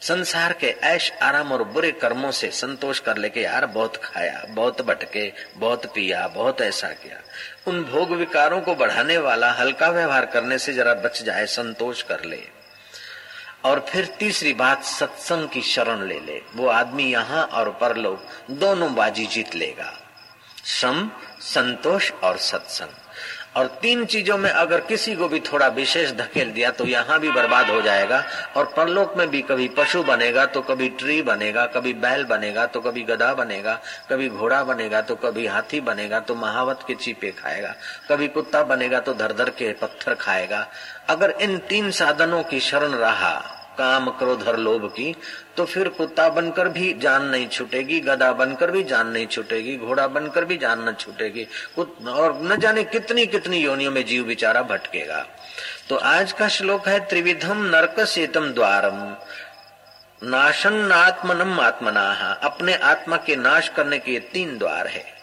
संसार 0.00 0.52
के 0.52 0.66
ऐश 0.66 1.12
आराम 1.22 1.52
और 1.52 1.64
बुरे 1.64 1.92
कर्मों 1.92 2.30
से 2.30 2.50
संतोष 2.50 2.98
कर 2.98 3.16
लेके 3.16 3.40
यार 3.40 3.66
बहुत 3.66 3.96
खाया, 3.96 4.44
बहुत 4.48 4.82
बटके, 4.82 5.32
बहुत 5.56 5.86
पिया, 5.86 6.28
बहुत 6.28 6.60
ऐसा 6.60 6.88
किया। 6.88 7.16
उन 7.66 7.84
भोग 7.84 8.10
विकारों 8.10 8.60
को 8.60 8.74
बढ़ाने 8.74 9.18
वाला, 9.18 9.52
हल्का 9.52 9.88
व्यवहार 9.88 10.26
करने 10.26 10.58
से 10.58 10.72
जरा 10.72 10.94
बच 10.94 11.22
जाए, 11.22 11.46
संतोष 11.46 12.02
कर 12.02 12.24
ले। 12.24 12.56
और 13.64 13.86
फिर 13.88 14.06
तीसरी 14.06 14.52
बात, 14.52 14.84
सत्संग 14.84 15.48
की 15.48 15.62
शरण 15.62 16.06
ले 16.06 16.20
ले। 16.20 16.42
वो 16.54 16.68
आदमी 16.68 17.12
यहाँ 17.12 17.44
और 17.44 17.70
परलोक 17.70 18.26
दोनों 18.50 18.94
बाजी 18.94 19.26
जीत 19.26 19.54
लेगा। 19.54 19.92
सम 20.64 21.10
संतोष 21.40 22.12
और 22.12 22.36
सत्संग। 22.36 23.05
और 23.56 23.66
तीन 23.82 24.04
चीज़ों 24.06 24.36
में 24.38 24.50
अगर 24.50 24.80
किसी 24.80 25.14
को 25.16 25.28
भी 25.28 25.40
थोड़ा 25.42 25.66
विशेष 25.68 26.12
धकेल 26.12 26.52
दिया 26.52 26.70
तो 26.70 26.84
यहाँ 26.86 27.18
भी 27.20 27.30
बर्बाद 27.30 27.70
हो 27.70 27.80
जाएगा। 27.82 28.22
और 28.56 28.72
परलोक 28.76 29.16
में 29.16 29.28
भी 29.30 29.40
कभी 29.42 29.68
पशु 29.68 30.02
बनेगा 30.02 30.44
तो 30.46 30.62
कभी 30.62 30.88
ट्री 30.90 31.20
बनेगा, 31.22 31.66
कभी 31.66 31.92
बैल 31.94 32.24
बनेगा 32.26 32.66
तो 32.66 32.80
कभी 32.80 33.02
गधा 33.04 33.32
बनेगा, 33.34 33.78
कभी 34.10 34.28
घोड़ा 34.28 34.62
बनेगा 34.64 35.00
तो 35.00 35.14
कभी 35.16 35.46
हाथी 35.46 35.80
बनेगा 35.82 36.20
तो 36.20 36.34
महावत 36.34 36.84
के 36.86 36.94
चीपे 36.96 37.30
खाएगा। 37.32 37.74
कभी 38.10 38.28
कुत्ता 38.28 38.62
बनेगा 38.64 39.00
तो 39.00 39.14
धर 39.14 39.32
धर 39.32 39.50
के 39.50 39.72
पत्थर 39.72 40.14
खाएगा। 40.14 40.66
अगर 41.08 41.30
इन 41.40 41.58
तीन 41.58 41.90
साधनों 41.92 42.42
की 42.42 42.60
शरण 42.60 42.94
रहा 42.94 43.36
काम 43.78 44.10
क्रोध 44.10 44.48
लोभ 44.48 44.90
की 44.90 45.16
तो 45.56 45.64
फिर 45.64 45.88
कुत्ता 45.88 46.28
बनकर 46.28 46.68
भी 46.68 46.94
जान 46.98 47.24
नहीं 47.24 47.48
छूटेगी, 47.48 48.00
गधा 48.00 48.32
बनकर 48.32 48.70
भी 48.70 48.84
जान 48.84 49.08
नहीं 49.08 49.26
छूटेगी, 49.26 49.76
घोड़ा 49.76 50.06
बनकर 50.06 50.44
भी 50.44 50.56
जान 50.56 50.88
न 50.88 50.92
छूटेगी। 50.92 51.46
और 52.08 52.38
न 52.42 52.56
जाने 52.60 52.84
कितनी 52.84 53.26
कितनी 53.26 53.58
योनियों 53.58 53.92
में 53.92 54.04
जीव 54.06 54.24
बेचारा 54.24 54.62
भटकेगा। 54.62 55.26
तो 55.88 55.96
आज 55.96 56.32
का 56.32 56.48
श्लोक 56.48 56.88
है, 56.88 57.00
त्रिविधम 57.00 57.64
नरक 57.64 58.00
सेतम 58.00 58.48
द्वारम। 58.50 59.16
नाशन 60.22 60.92
आत्मनम 60.92 61.60
आत्मना। 61.60 62.40
अपने 62.44 62.74
आत्मा 62.74 63.16
के 63.16 63.36
नाश 63.36 63.68
करने 63.68 63.98
के 63.98 64.20
तीन 64.20 64.58
द्वार 64.58 64.86
है। 64.86 65.15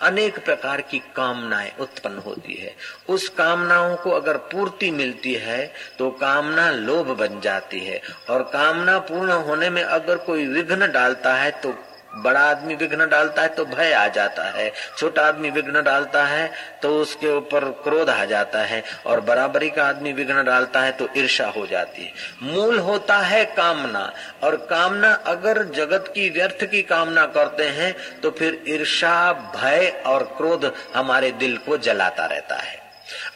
अनेक 0.00 0.38
प्रकार 0.44 0.80
की 0.80 0.98
कामनाएँ 1.16 1.70
उत्पन्न 1.80 2.18
होती 2.18 2.54
है। 2.54 2.74
उस 3.08 3.28
कामनाओं 3.28 3.96
को 3.96 4.10
अगर 4.10 4.36
पूर्ति 4.52 4.90
मिलती 4.90 5.34
है 5.34 5.72
तो 5.98 6.10
कामना 6.20 6.70
लोभ 6.70 7.10
बन 7.18 7.40
जाती 7.40 7.80
है। 7.80 8.00
और 8.30 8.42
कामना 8.52 8.98
पूर्ण 9.00 9.32
होने 9.42 9.70
में 9.70 9.82
अगर 9.82 10.18
कोई 10.20 10.46
विघ्न 10.46 10.90
डालता 10.92 11.34
है 11.34 11.50
तो 11.62 11.74
बड़ा 12.14 12.40
आदमी 12.40 12.74
विघ्न 12.74 13.08
डालता 13.08 13.42
है 13.42 13.48
तो 13.48 13.64
भय 13.64 13.92
आ 13.92 14.06
जाता 14.08 14.44
है। 14.50 14.70
छोटा 14.98 15.26
आदमी 15.28 15.50
विघ्न 15.50 15.82
डालता 15.82 16.24
है 16.24 16.50
तो 16.82 16.94
उसके 16.96 17.28
ऊपर 17.28 17.64
क्रोध 17.84 18.10
आ 18.10 18.24
जाता 18.24 18.62
है 18.64 18.82
और 19.06 19.20
बराबरी 19.20 19.70
का 19.70 19.84
आदमी 19.84 20.12
विघ्न 20.12 20.44
डालता 20.44 20.80
है 20.80 20.92
तो 20.92 21.08
ईर्षा 21.16 21.46
हो 21.48 21.66
जाती 21.66 22.02
है। 22.02 22.52
मूल 22.52 22.78
होता 22.78 23.18
है 23.18 23.44
कामना 23.56 24.12
और 24.42 24.56
कामना 24.70 25.12
अगर 25.26 25.62
जगत 25.76 26.12
की 26.14 26.28
व्यर्थ 26.30 26.64
की 26.64 26.82
कामना 26.82 27.26
करते 27.28 27.68
हैं 27.70 27.94
तो 28.22 28.30
फिर 28.30 28.62
ईर्षा 28.68 29.32
भय 29.56 29.88
और 30.06 30.24
क्रोध 30.36 30.72
हमारे 30.94 31.30
दिल 31.32 31.56
को 31.58 31.78
जलाता 31.78 32.26
रहता 32.26 32.56
है। 32.56 32.79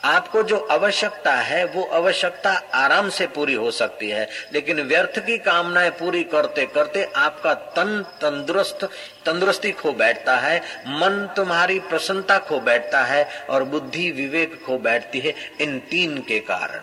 आपको 0.05 0.43
जो 0.43 0.59
आवश्यकता 0.59 1.33
है, 1.33 1.65
वो 1.65 1.85
आवश्यकता 1.85 2.51
आराम 2.75 3.09
से 3.09 3.27
पूरी 3.27 3.55
हो 3.55 3.71
सकती 3.71 4.11
है। 4.11 4.29
लेकिन 4.53 4.81
व्यर्थ 4.81 5.19
की 5.19 5.39
कामनाएँ 5.39 5.91
पूरी 5.91 6.25
करते 6.25 6.67
करते 6.67 7.09
आपका 7.17 7.55
तन 7.55 8.05
तंदुरुस्त, 8.09 8.85
तंदुरुस्ती 9.27 9.73
खो 9.73 9.93
बैठता 9.93 10.37
है, 10.37 10.59
मन 10.87 11.33
तुम्हारी 11.37 11.79
प्रसन्नता 11.79 12.39
खो 12.39 12.61
बैठता 12.61 13.01
है 13.01 13.29
और 13.51 13.65
बुद्धि 13.65 14.11
विवेक 14.11 14.65
खो 14.67 14.79
बैठती 14.79 15.21
है 15.21 15.35
इन 15.61 15.79
तीन 15.79 16.19
के 16.19 16.39
कारण। 16.41 16.81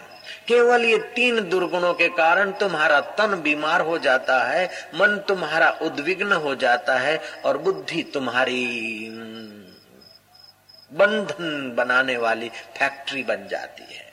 केवल 0.48 0.86
ये 0.86 0.98
तीन 0.98 1.50
दुर्गुणों 1.50 1.94
के 1.94 2.08
कारण 2.08 2.52
तुम्हारा 2.52 3.00
तन 3.02 3.42
बीमार 3.44 3.82
हो 3.82 3.98
जाता 3.98 4.44
है, 4.44 4.66
मन 4.96 5.24
तुम्हारा 5.28 5.70
उद्विग्न 5.82 6.32
हो 6.32 6.56
जाता 6.56 6.96
है 6.96 7.22
और 7.46 7.58
बुद्धि 7.58 8.04
तुम्हारी 8.14 9.08
बंधन 10.93 11.73
बनाने 11.75 12.17
वाली 12.17 12.49
फैक्ट्री 12.49 13.23
बन 13.23 13.47
जाती 13.47 13.93
है। 13.93 14.12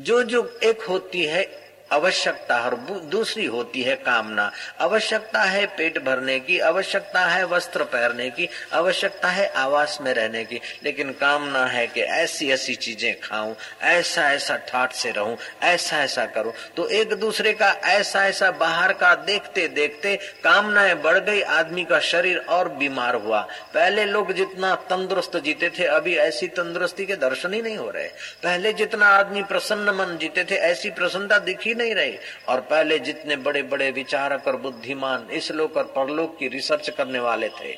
जो 0.00 0.22
जो 0.22 0.58
एक 0.62 0.82
होती 0.82 1.24
है 1.24 1.67
आवश्यकता 1.92 2.60
और 2.60 2.74
दूसरी 3.04 3.44
होती 3.46 3.82
है 3.82 3.96
कामना। 3.96 4.52
आवश्यकता 4.80 5.42
है 5.42 5.66
पेट 5.66 5.98
भरने 6.04 6.40
की, 6.40 6.58
आवश्यकता 6.58 7.20
है 7.20 7.46
वस्त्र 7.46 7.84
पहनने 7.84 8.30
की, 8.30 8.48
आवश्यकता 8.72 9.28
है 9.28 9.48
आवास 9.48 9.98
में 10.02 10.14
रहने 10.14 10.44
की। 10.44 10.60
लेकिन 10.84 11.12
कामना 11.12 11.66
है 11.66 11.86
कि 11.86 12.00
ऐसी 12.00 12.50
ऐसी 12.50 12.74
चीज़ें 12.74 13.20
खाऊं, 13.20 13.54
ऐसा 13.82 14.32
ऐसा 14.32 14.56
ठाट 14.56 14.92
से 14.92 15.10
रहूँ, 15.10 15.38
ऐसा 15.62 15.98
ऐसा 15.98 16.26
करूँ। 16.26 16.52
तो 16.76 16.88
एक 16.88 17.12
दूसरे 17.12 17.52
का 17.52 17.70
ऐसा 17.84 18.26
ऐसा 18.26 18.50
बाहर 18.50 18.92
का 18.92 19.14
देखते 19.14 19.68
देखते 19.68 20.16
कामनाएँ 20.44 20.94
बढ़ 20.94 21.18
गई, 21.18 21.40
आदमी 21.40 21.84
का 21.84 22.00
शरीर 22.00 22.38
और 22.38 22.68
बीमार 22.68 23.14
हुआ। 23.14 23.40
पहले 23.74 24.04
लोग 24.04 24.32
जितना 24.32 24.74
तंदुरुस्त 24.74 25.36
जीते 25.36 25.70
थे, 25.70 25.84
अभी 25.84 26.16
ऐसी 26.16 26.48
तंदुरुस्ती 26.48 27.06
के 27.06 27.16
दर्शन 27.16 27.54
ही 27.54 27.62
नहीं 27.62 27.76
हो 27.76 27.90
रहे। 27.90 28.08
पहले 28.42 28.72
जितना 28.72 29.06
आदमी 29.06 29.42
प्रसन्न 29.42 29.90
मन 29.90 30.18
जीते 30.20 30.44
थे, 30.44 30.54
ऐसी 30.54 30.90
प्रसन्नता 30.90 31.38
दिखी 31.38 31.74
नहीं 31.78 31.94
रही। 31.94 32.16
और 32.48 32.60
पहले 32.62 32.98
जितने 33.00 33.36
बड़े 33.38 33.62
बड़े 33.64 33.90
विचारक 33.92 34.46
और 34.48 34.56
बुद्धिमान 34.58 35.28
इस 35.32 35.50
लोक 35.52 35.76
और 35.76 35.92
परलोक 35.96 36.38
की 36.38 36.48
रिसर्च 36.48 36.90
करने 36.90 37.18
वाले 37.20 37.48
थे, 37.50 37.76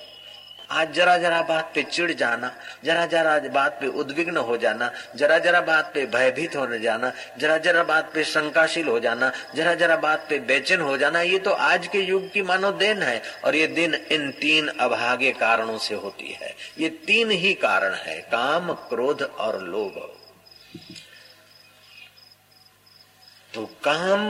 आज 0.70 0.92
जरा 0.94 1.16
जरा 1.18 1.40
बात 1.42 1.70
पे 1.74 1.82
चिढ़ 1.82 2.12
जाना 2.12 2.50
जरा 2.84 3.06
जरा 3.06 3.38
बात 3.50 3.78
पे 3.80 3.86
उद्विग्न 4.00 4.36
हो 4.38 4.56
जाना 4.56 4.90
जरा 5.16 5.38
जरा 5.38 5.60
बात 5.60 5.90
पे 5.94 6.04
भयभीत 6.06 6.54
होने 6.56 6.78
जाना 6.78 7.12
जरा 7.38 7.56
जरा 7.58 7.82
बात 7.84 8.12
पे 8.14 8.24
शंकाशील 8.24 8.88
हो 8.88 8.98
जाना 9.00 9.32
जरा 9.56 9.74
जरा 9.74 9.96
बात 9.96 10.26
पे 10.28 10.38
बेचैन 10.40 10.80
हो 10.80 10.96
जाना, 10.96 11.20
ये 11.20 11.38
तो 11.38 11.50
आज 11.50 11.86
के 11.86 11.98
युग 11.98 12.30
की 12.32 12.42
मानो 12.42 12.70
देन 12.74 13.02
है। 13.02 13.20
और 13.44 13.56
ये 13.56 13.66
दिन 13.66 13.94
इन 13.94 14.30
तीन 14.30 14.68
अभागे 14.80 15.32
कारणों 15.32 15.78
से 15.78 15.94
होती 15.94 16.32
है। 16.32 16.54
ये 16.78 16.88
तीन 17.06 17.30
ही 17.30 17.52
कारण 17.56 17.94
है, 17.96 18.20
काम, 18.20 18.72
क्रोध 18.88 19.22
और 19.22 19.62
लोभ। 19.64 20.00
तो 23.54 23.64
काम 23.84 24.20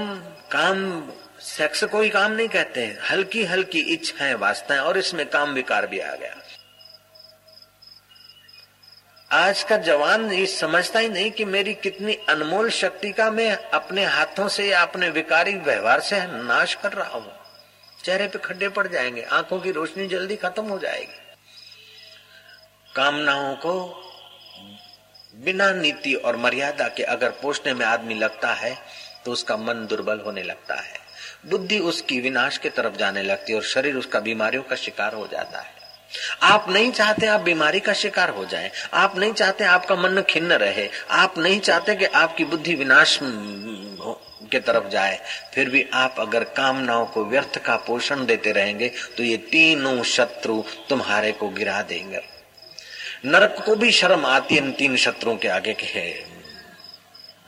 काम 0.53 0.79
सेक्स 1.41 1.85
को 1.85 2.01
ही 2.01 2.09
काम 2.11 2.33
नहीं 2.33 2.49
कहते 2.49 2.85
हैं। 2.85 2.99
हल्की 3.11 3.45
हल्की 3.45 3.81
इच्छाएँ 3.93 4.35
वास्ताएँ 4.35 4.81
और 4.81 4.99
इसमें 4.99 5.29
काम 5.31 5.53
विकार 5.53 5.87
भी 5.87 5.99
आ 5.99 6.15
गया। 6.15 6.37
आज 9.31 9.63
का 9.63 9.77
जवान 9.77 10.33
ये 10.33 10.47
समझता 10.47 10.99
ही 10.99 11.09
नहीं 11.09 11.31
कि 11.31 11.45
मेरी 11.45 11.75
कितनी 11.75 12.15
अनमोल 12.29 12.71
शक्ति 12.71 13.11
का 13.13 13.31
मैं 13.31 13.51
अपने 13.71 14.05
हाथों 14.05 14.49
से 14.49 14.69
या 14.69 14.81
अपने 14.83 15.11
विकारी 15.11 15.55
व्यवहार 15.55 16.01
से 16.01 16.21
नाश 16.27 16.75
कर 16.75 16.93
रहा 16.93 17.19
हूँ। 17.19 17.33
चेहरे 18.05 18.27
पे 18.29 18.39
खड्डे 18.39 18.69
पड़ 18.69 18.87
जाएँगे, 18.87 19.23
आँखों 19.23 19.61
की 19.61 19.71
रोशनी 19.71 20.07
जल्दी 20.07 20.37
खत्म 20.37 20.65
हो 20.65 20.79
जाएगी। 20.79 21.19
कामनाओं 22.97 23.55
को 23.57 24.07
बिना 25.35 25.73
नीति 25.73 26.15
और 26.15 26.37
मर्यादा 26.37 26.89
के 26.89 27.03
अगर 27.03 27.31
पोषने 27.43 27.75
में 27.75 27.87
आदमी 27.87 28.15
लगता 28.15 28.53
है 28.55 28.77
तो 29.25 29.33
उसका 29.33 29.57
मन 29.57 29.87
दुर्बल 29.91 30.21
होने 30.21 30.43
लगता 30.43 30.75
है। 30.75 30.99
बुद्धि 31.47 31.79
उसकी 31.79 32.21
विनाश 32.21 32.59
के 32.59 32.69
तरफ़ 32.69 32.97
जाने 32.97 33.23
लगती 33.23 33.53
है 33.53 33.59
और 33.59 33.65
शरीर 33.65 33.97
उसका 33.97 34.21
बीमारियों 34.21 34.63
का 34.63 34.77
शिकार 34.77 35.15
हो 35.15 35.27
जाता 35.27 35.59
है। 35.59 35.79
आप 36.43 36.67
नहीं 36.71 36.91
चाहते 36.93 37.27
आप 37.27 37.41
बीमारी 37.41 37.81
का 37.81 37.93
शिकार 37.93 38.31
हो 38.31 38.45
जाए। 38.45 38.71
आप 38.95 39.19
नहीं 39.19 39.33
चाहते 39.33 39.65
आपका 39.65 39.95
मन 39.97 40.23
खिन्न 40.31 40.53
रहे। 40.55 40.89
आप 41.11 41.39
नहीं 41.39 41.61
चाहते 41.61 41.95
कि 41.95 42.05
आपकी 42.05 42.45
बुद्धि 42.45 42.75
विनाश 42.75 43.19
के 43.23 44.59
तरफ़ 44.61 44.89
जाए। 44.89 45.19
फिर 45.55 45.69
भी 45.71 45.85
आप 45.95 46.17
अगर 46.19 46.45
कामनाओं 46.57 47.07
को 47.07 47.25
व्यर्थ 47.25 47.59
का 47.59 47.77
पोषण 47.77 48.25
देते 48.27 48.53
रहेंगे 48.53 48.91
तो 49.17 49.23
ये 49.23 49.37
तीनों 49.51 50.03
शत्रु 50.03 50.63
तुम्हारे 50.89 51.33
को 51.33 51.49
गिरा 51.49 51.81
देंगे। 51.83 52.21
नरक 53.25 53.63
को 53.67 53.75
भी 53.77 53.91
शर्म 53.93 54.27
आती 54.27 54.55
है 54.55 54.63
इन 54.63 54.73
तीन 54.73 54.97
शत्रुओं 54.97 55.37
के 55.37 55.49
आगे 55.49 55.75
के 55.75 56.13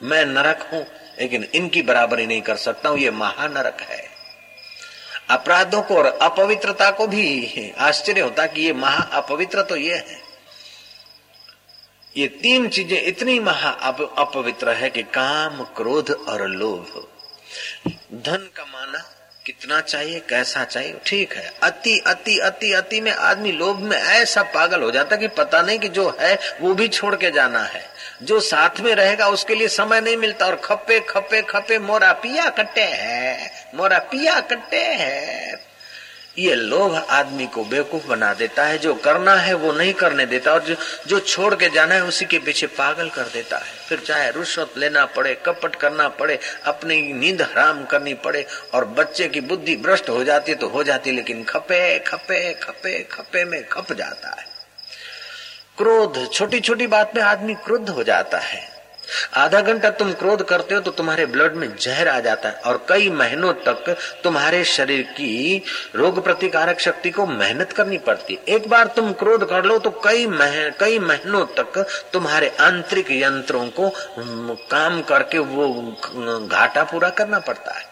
मैं 0.01 0.25
नरक 0.27 0.69
हूँ 0.73 0.85
लेकिन 1.23 1.45
इनकी 1.55 1.83
बराबरी 1.83 2.27
नहीं 2.27 2.41
कर 2.43 2.57
सकता 2.57 2.89
हूँ, 2.89 2.99
ये 2.99 3.11
महानरक 3.11 3.81
है। 3.81 4.03
अपराधों 5.31 5.83
को 5.83 5.97
और 5.97 6.07
अपवित्रता 6.07 6.91
को 6.91 7.07
भी 7.07 7.73
आश्चर्य 7.81 8.21
होता 8.21 8.47
कि 8.47 8.63
ये 8.63 8.73
महा 8.73 9.03
अपवित्र 9.19 9.63
तो 9.63 9.77
ये 9.77 9.95
है। 9.95 10.21
ये 12.15 12.27
तीन 12.43 12.69
चीज़ें 12.69 13.01
इतनी 13.03 13.39
महा 13.41 13.71
अपवित्र 14.19 14.73
है 14.73 14.91
कि 14.91 15.03
काम, 15.03 15.63
क्रोध 15.77 16.11
और 16.29 16.47
लोभ। 16.49 17.07
धन 18.17 18.49
कमाना 18.57 18.99
कितना 19.47 19.81
चाहिए, 19.81 20.21
कैसा 20.21 20.65
चाहिए, 20.65 20.95
ठीक 21.07 21.33
है। 21.33 21.53
अति 21.63 22.03
अति 22.07 22.39
अति 22.39 22.73
अति 22.73 23.01
में 23.01 23.13
आदमी 23.13 23.53
लोभ 23.53 23.79
में 23.79 23.97
ऐसा 23.97 24.43
पागल 24.43 24.83
हो 24.83 24.91
जाता 24.91 25.17
कि 25.17 25.29
पता 25.29 25.63
नहीं 25.63 25.79
कि 25.79 25.89
जो 25.89 26.19
है, 26.21 26.39
वो 26.61 26.75
भी 26.75 26.89
छोड़ 26.89 27.17
के 27.17 27.31
जाना 27.31 27.61
है। 27.61 27.89
जो 28.23 28.41
साथ 28.41 28.81
में 28.81 28.95
रहेगा, 28.95 29.29
उसके 29.29 29.55
लिए 29.55 29.69
समय 29.69 30.01
नहीं 30.01 30.17
मिलता 30.17 30.47
और 30.47 30.57
खपे 30.57 31.01
खपे 31.01 31.43
खपे, 31.43 31.79
मोरा 31.79 32.13
पिया 32.13 32.49
कट्टे 32.49 32.83
है, 32.83 33.51
मोरा 33.75 33.99
पिया 33.99 34.41
कट्टे 34.41 34.81
है। 34.81 35.72
ये 36.37 36.55
लोभ 36.55 36.95
आदमी 37.11 37.47
को 37.47 37.65
बेवकूफ़ 37.65 38.07
बना 38.07 38.33
देता 38.35 38.65
है, 38.65 38.79
जो 38.79 38.95
करना 38.95 39.35
है 39.37 39.55
वो 39.55 39.73
नहीं 39.73 39.93
करने 39.93 40.27
देता 40.27 40.53
और 40.53 40.63
जो 40.65 40.77
जो 41.07 41.19
छोड़ 41.21 41.55
के 41.55 41.69
जाना 41.69 41.95
है 41.95 42.05
उसी 42.05 42.25
के 42.25 42.39
पीछे 42.39 42.67
पागल 42.67 43.09
कर 43.09 43.23
देता 43.23 43.59
है। 43.59 43.75
फिर 43.89 43.99
चाहे 43.99 44.31
रुश्वत 44.31 44.79
लेना 44.79 45.05
पड़े, 45.07 45.35
कपट 45.47 45.75
करना 45.75 46.09
पड़े, 46.09 46.39
अपनी 46.65 47.01
नींद 47.13 47.43
हराम 47.43 47.85
करनी 47.85 48.15
पड़े 48.15 48.47
और 48.75 48.85
बच्चे 48.85 49.29
की 49.29 49.41
बुद्धि 49.41 49.77
भ्रष्ट 49.77 50.09
हो 50.09 50.25
जाती 50.25 50.55
तो 50.55 50.69
हो 50.69 50.83
जाती 50.83 51.11
लेकिन 51.11 51.45
खपे 51.45 51.99
खपे 51.99 52.53
खपे 52.55 52.99
खपे 53.13 53.45
में 53.45 53.63
खप 53.69 53.93
जाता 53.93 54.29
है। 54.29 54.47
क्रोध 55.79 56.29
छोटी 56.33 56.61
छोटी 56.61 56.87
बात 56.87 57.17
में 57.17 57.23
आदमी 57.23 57.55
क्रुद्ध 57.55 57.89
हो 57.89 58.03
जाता 58.03 58.39
है। 58.39 58.72
आधा 59.37 59.61
घंटा 59.61 59.91
तुम 59.93 60.13
क्रोध 60.13 60.43
करते 60.43 60.75
हो 60.75 60.81
तो 60.81 60.91
तुम्हारे 60.91 61.27
ब्लड 61.27 61.55
में 61.55 61.69
जहर 61.77 62.09
आ 62.09 62.19
जाता 62.21 62.49
है 62.49 62.61
और 62.63 62.85
कई 62.89 63.11
महीनों 63.13 63.53
तक 63.67 63.97
तुम्हारे 64.25 64.63
शरीर 64.65 65.03
की 65.11 65.63
रोग 65.95 66.23
प्रतिकारक 66.25 66.81
शक्ति 66.81 67.11
को 67.11 67.27
मेहनत 67.27 67.73
करनी 67.73 67.99
पड़ती 67.99 68.35
है। 68.35 68.55
एक 68.57 68.69
बार 68.69 68.87
तुम 68.87 69.13
क्रोध 69.13 69.49
कर 69.51 69.65
लो 69.65 69.79
तो 69.79 69.91
कई 70.05 70.27
मह, 70.27 70.69
कई 70.71 70.99
महीनों 70.99 71.45
तक 71.57 71.79
तुम्हारे 72.13 72.49
आंतरिक 72.61 73.11
यंत्रों 73.11 73.67
को 73.71 73.91
काम 74.71 75.01
करके 75.03 75.39
वो 75.39 75.69
घाटा 76.49 76.85
पूरा 76.85 77.11
करना 77.11 77.39
पड़ता 77.39 77.73
है। 77.73 77.91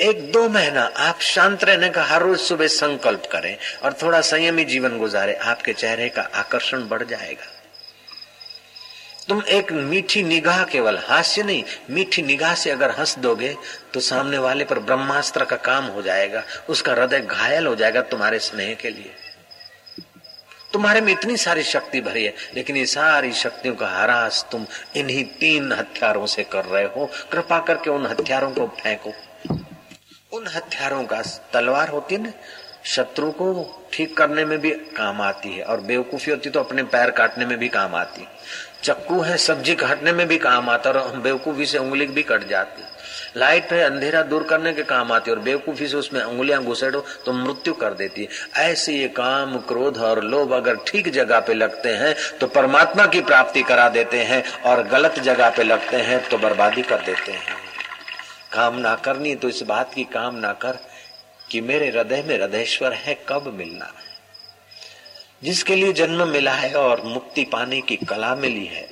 एक 0.00 0.30
दो 0.32 0.48
महीना 0.48 0.82
आप 1.00 1.20
शांत 1.22 1.64
रहने 1.64 1.88
का 1.88 2.04
हर 2.04 2.22
रोज 2.22 2.38
सुबह 2.38 2.66
संकल्प 2.68 3.28
करें 3.32 3.56
और 3.84 3.92
थोड़ा 4.02 4.20
संयमी 4.20 4.64
जीवन 4.64 4.98
गुजारे 4.98 5.34
आपके 5.44 5.72
चेहरे 5.72 6.08
का 6.08 6.22
आकर्षण 6.34 6.88
बढ़ 6.88 7.02
जाएगा। 7.04 7.52
तुम 9.28 9.42
एक 9.42 9.70
मीठी 9.72 10.22
निगाह 10.22 10.62
केवल, 10.64 10.98
हास्य 10.98 11.42
नहीं, 11.42 11.62
मीठी 11.90 12.22
निगाह 12.22 12.54
से 12.54 12.70
अगर 12.70 12.90
हंस 12.90 13.18
दोगे 13.18 13.54
तो 13.94 14.00
सामने 14.00 14.38
वाले 14.38 14.64
पर 14.64 14.78
ब्रह्मास्त्र 14.80 15.44
का 15.44 15.56
काम 15.58 15.84
हो 15.84 16.02
जाएगा, 16.02 16.42
उसका 16.68 16.92
हृदय 16.92 17.20
घायल 17.20 17.66
हो 17.66 17.74
जाएगा 17.76 18.00
तुम्हारे 18.02 18.38
स्नेह 18.38 18.74
के 18.74 18.90
लिए। 18.90 19.10
तुम्हारे 20.72 21.00
में 21.00 21.12
इतनी 21.12 21.36
सारी 21.36 21.62
शक्ति 21.62 22.00
भरी 22.00 22.24
है, 22.24 22.34
लेकिन 22.54 22.76
ये 22.76 22.84
सारी 22.86 23.32
शक्तियों 23.32 23.74
का 23.74 23.88
हरास 23.90 24.46
तुम 24.52 24.66
इन्हीं 24.96 25.24
तीन 25.40 25.72
हथियारों 25.72 26.26
से 26.26 26.44
कर 26.44 26.64
रहे 26.64 26.84
हो। 26.86 27.08
कृपा 27.32 27.58
करके 27.60 27.90
उन 27.90 28.06
हथियारों 28.06 28.50
को 28.50 28.66
फेंको। 28.76 29.12
उन 30.32 30.46
हथियारों 30.46 31.02
का 31.04 31.22
तलवार 31.52 31.88
होती 31.88 32.14
है 32.14 32.22
ना, 32.22 32.32
शत्रु 32.84 33.30
को 33.32 33.48
ठीक 33.92 34.16
करने 34.16 34.44
में 34.44 34.58
भी 34.58 34.70
काम 34.96 35.20
आती 35.20 35.52
है, 35.52 35.62
और 35.62 35.80
बेवकूफ़ी 35.80 36.32
होती 36.32 36.50
तो 36.50 36.60
अपने 36.60 36.82
पैर 36.84 37.10
काटने 37.10 37.46
में 37.46 37.56
भी 37.58 37.68
काम 37.68 37.94
आती 37.94 38.20
है। 38.20 38.28
चक्कू 38.86 39.20
है, 39.20 39.36
सब्ज़ी 39.36 39.74
काटने 39.74 40.12
में 40.12 40.26
भी 40.28 40.36
काम 40.38 40.68
आता 40.70 40.90
और 40.90 41.16
बेवकूफ़ी 41.20 41.66
से 41.66 41.78
उंगली 41.78 42.06
भी 42.08 42.22
कट 42.22 42.46
जाती 42.48 42.82
लाइट 43.36 43.72
है, 43.72 43.80
अंधेरा 43.82 44.22
दूर 44.22 44.42
करने 44.42 44.72
के 44.72 44.82
काम 44.82 45.10
आती 45.12 45.30
और 45.30 45.38
बेवकूफ़ी 45.38 45.86
से 45.88 45.96
उसमें 45.96 46.20
उंगलियाँ 46.22 46.62
घुसेड़ो 46.64 47.00
तो 47.26 47.32
मृत्यु 47.32 47.74
कर 47.74 47.94
देती 47.94 48.22
है। 48.22 48.64
ऐसे 48.64 48.92
ये 48.92 49.08
काम, 49.08 49.56
क्रोध 49.58 49.98
और 49.98 50.22
लोभ 50.24 50.52
अगर 50.52 50.76
ठीक 50.86 51.08
जगह 51.08 51.40
पे 51.40 51.54
लगते 51.54 51.88
हैं 51.94 52.14
तो 52.40 52.46
परमात्मा 52.46 53.06
की 53.06 53.20
प्राप्ति 53.22 53.62
करा 53.62 53.88
देते 53.88 54.22
हैं 54.22 54.42
और 54.62 54.82
गलत 54.88 55.18
जगह 55.20 55.50
पे 55.50 55.64
लगते 55.64 55.96
हैं 55.98 56.28
तो 56.28 56.38
बर्बादी 56.38 56.82
कर 56.82 57.02
देते 57.02 57.32
हैं। 57.32 57.56
काम 58.52 58.78
ना 58.78 58.94
करनी 59.04 59.34
तो 59.34 59.48
इस 59.48 59.62
बात 59.62 59.94
की 59.94 60.04
काम 60.12 60.34
ना 60.36 60.52
कर 60.52 60.78
कि 61.50 61.60
मेरे 61.60 61.88
हृदय 61.88 62.24
में 62.28 62.38
हृदयश्वर 62.38 62.92
है, 62.94 63.18
कब 63.28 63.52
मिलना? 63.58 63.84
है 63.84 64.15
जिसके 65.44 65.74
लिए 65.74 65.92
जन्म 65.92 66.28
मिला 66.28 66.52
है 66.52 66.74
और 66.74 67.02
मुक्ति 67.04 67.44
पाने 67.44 67.80
की 67.80 67.96
कला 67.96 68.34
मिली 68.34 68.66
है। 68.66 68.88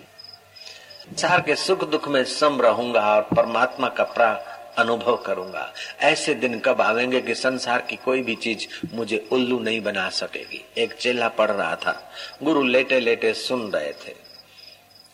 संसार 1.10 1.40
के 1.40 1.54
सुख 1.54 1.90
दुख 1.90 2.08
में 2.08 2.24
सम 2.24 2.60
रहूँगा 2.60 3.14
और 3.14 3.22
परमात्मा 3.22 3.88
का 3.88 4.04
प्रा 4.04 4.50
अनुभव 4.78 5.16
करूँगा। 5.16 5.72
ऐसे 6.00 6.34
दिन 6.34 6.58
कब 6.58 6.80
आवेंगे 6.80 7.20
कि 7.20 7.34
संसार 7.34 7.80
की 7.80 7.96
कोई 7.96 8.22
भी 8.22 8.34
चीज़ 8.34 8.86
मुझे 8.94 9.28
उल्लू 9.32 9.58
नहीं 9.58 9.80
बना 9.80 10.10
सकेगी। 10.10 10.64
एक 10.78 10.92
चेला 10.92 11.28
पढ़ 11.28 11.50
रहा 11.50 11.76
था। 11.76 12.12
गुरु 12.42 12.62
लेटे 12.62 13.00
लेटे 13.00 13.34
सुन 13.34 13.70
रहे 13.70 13.92
थे। 13.92 14.14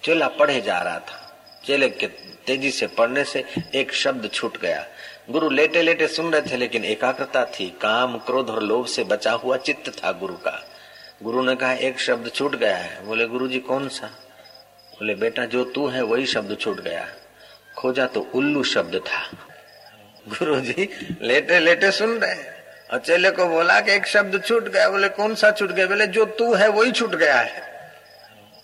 चेला 0.04 0.28
पढ़े 0.28 0.60
जा 0.60 0.78
रहा 0.78 0.98
था। 0.98 1.36
चेले 1.64 1.88
के 1.88 2.06
तेज़ी 2.46 2.70
से 2.70 2.86
पढ़ने 2.86 3.24
से 3.24 3.44
एक 3.74 3.92
शब्द 3.92 4.30
छूट 4.32 4.58
गया। 4.58 4.86
गुरु 5.30 5.50
लेटे 5.50 5.82
लेटे 5.82 6.08
सुन 6.08 6.32
रहे 6.32 6.42
थे, 6.42 6.56
लेकिन 6.56 6.84
एकाग्रता 6.84 7.44
थी। 7.44 7.78
काम, 7.82 8.18
क्रोध 8.18 8.50
और 8.50 8.62
लोभ 8.62 8.86
से 8.86 9.04
बचा 9.04 9.32
हुआ 9.32 9.56
चित्त 9.56 10.04
था 10.04 10.12
गुरु 10.12 10.34
का। 10.34 10.66
गुरु 11.22 11.42
ने 11.42 11.54
कहा, 11.54 11.72
एक 11.72 12.00
शब्द 12.00 12.30
छूट 12.34 12.54
गया 12.56 12.76
है। 12.76 13.06
बोले 13.06 13.26
गुरु 13.26 13.48
जी 13.48 13.58
कौन 13.58 13.88
सा? 13.88 14.06
बोले, 14.92 15.14
बेटा, 15.14 15.44
जो 15.44 15.64
तू 15.64 15.86
है, 15.88 16.02
वही 16.02 16.26
शब्द 16.26 16.56
छूट 16.60 16.80
गया। 16.80 17.06
खोजा 17.78 18.06
तो 18.06 18.20
उल्लू 18.34 18.62
शब्द 18.64 18.96
था। 18.96 19.20
गुरु 20.28 20.60
जी 20.60 20.88
लेटे 21.22 21.58
लेटे 21.60 21.90
सुन 21.90 22.18
रहे 22.18 22.42
और 22.92 22.98
चेले 22.98 23.30
को 23.30 23.46
बोला 23.46 23.80
कि 23.80 23.92
एक 23.92 24.06
शब्द 24.06 24.42
छूट 24.44 24.68
गया। 24.68 24.88
बोले, 24.90 25.08
कौन 25.08 25.34
सा 25.34 25.50
छूट 25.50 25.70
गया? 25.70 25.86
बोले, 25.86 26.06
जो 26.06 26.24
तू 26.24 26.54
है, 26.54 26.68
वही 26.68 26.92
छूट 26.92 27.14
गया 27.14 27.40
है। 27.40 27.62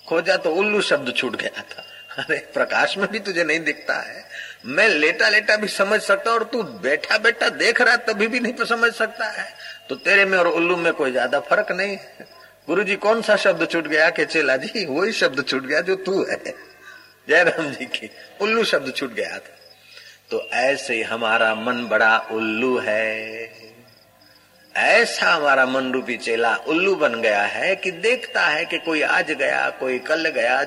खोजा 0.09 0.37
तो 0.37 0.51
उल्लू 0.51 0.81
शब्द 0.81 1.13
छूट 1.17 1.37
गया 1.37 1.63
था। 1.63 1.85
अरे, 2.23 2.39
प्रकाश 2.55 2.97
में 2.99 3.11
भी 3.11 3.19
तुझे 3.19 3.45
नहीं 3.45 3.61
दिखता 3.61 3.95
है। 3.95 4.25
मैं 4.65 4.89
लेटा 4.89 5.29
लेटा 5.29 5.57
भी 5.57 5.69
समझ 5.69 6.01
सकता 6.01 6.31
और 6.31 6.45
तू 6.45 6.63
बैठा 6.63 7.19
बैठा 7.19 7.49
देख 7.49 7.81
रहा 7.81 7.97
तभी 7.97 8.27
भी 8.27 8.41
नहीं 8.41 8.65
समझ 8.65 8.93
सकता 8.93 9.25
है। 9.25 9.47
तो 9.89 9.95
तेरे 9.95 10.25
में 10.25 10.39
और 10.39 10.49
उल्लू 10.49 10.77
में 10.77 10.93
कोई 10.93 11.11
ज़्यादा 11.11 11.41
फ़र्क 11.41 11.73
नहीं 11.73 11.97
गुरु 12.67 12.85
जी 12.85 12.97
कौन 12.97 13.23
सा 13.23 13.37
शब्द 13.37 13.69
छूट 13.71 13.87
गया? 13.87 14.11
के 14.11 14.25
चेला 14.25 14.57
जी, 14.57 14.87
वही 14.87 15.13
शब्द 15.13 15.45
छूट 15.49 15.63
गया 15.63 15.81
जो 15.81 15.97
तू 15.97 16.27
है। 16.31 16.45
जयराम 17.29 17.71
जी 17.71 17.85
की 17.85 18.11
उल्लू 18.41 18.65
शब्द 18.65 18.93
छूट 18.97 19.15
गया 19.15 19.33
था। 19.33 19.57
तो 20.31 20.49
ऐसे 20.53 21.03
हमारा 21.03 21.55
मन 21.55 21.87
बड़ा 21.87 22.19
उल्लू 22.19 22.79
है। 22.79 23.51
ऐसा 24.77 25.31
हमारा 25.31 25.67
मन 25.67 25.93
रूपी 25.93 26.17
चेला 26.17 26.57
उल्लू 26.57 26.95
बन 26.95 27.21
गया 27.21 27.43
है 27.43 27.77
कि 27.77 27.91
देखता 27.91 28.41
है 28.41 28.65
कि 28.65 28.79
कोई 28.79 29.03
आज 29.03 29.33
गया, 29.33 29.71
कोई 29.71 29.99
कल 29.99 30.29
गया। 30.29 30.67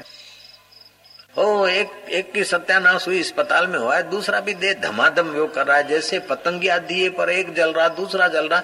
ओ, 1.37 1.67
एक 1.67 1.89
एक 2.09 2.31
की 2.31 2.43
सत्यानाश 2.43 3.07
हुई, 3.07 3.19
अस्पताल 3.19 3.67
में 3.67 3.79
हुआ 3.79 3.95
है, 3.95 4.09
दूसरा 4.09 4.39
भी 4.39 4.53
दे 4.53 4.73
धमाधम 4.73 5.27
वो 5.27 5.47
कर 5.47 5.67
रहा 5.67 5.77
है। 5.77 5.87
जैसे 5.87 6.19
पतंगिया 6.19 6.77
दिए 6.77 7.09
पर 7.09 7.29
एक 7.29 7.53
जल 7.53 7.73
रहा, 7.73 7.87
दूसरा 7.87 8.27
जल 8.27 8.47
रहा 8.47 8.63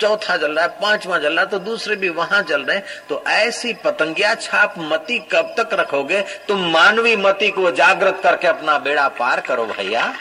चौथा 0.00 0.36
जल 0.36 0.52
रहा 0.52 0.64
है, 0.64 0.70
पांचवा 0.80 1.18
जल 1.18 1.32
रहा 1.32 1.40
है 1.40 1.50
तो 1.50 1.58
दूसरे 1.60 1.96
भी 1.96 2.08
वहाँ 2.10 2.42
जल 2.42 2.62
रहे 2.62 2.78
तो 3.08 3.22
ऐसी 3.28 3.72
पतंगिया 3.84 4.34
छाप 4.36 4.74
मती 4.80 5.18
कब 5.32 5.54
तक 5.58 5.74
रखोगे? 5.74 6.20
तुम 6.48 6.64
मानवी 6.72 7.14
मती 7.18 7.50
को 7.50 7.70
जागृत 7.72 8.20
करके 8.22 8.48
अपना 8.48 8.78
बेड़ा 8.80 9.08
पार 9.16 9.40
करो 9.40 9.64
भैया। 9.66 10.12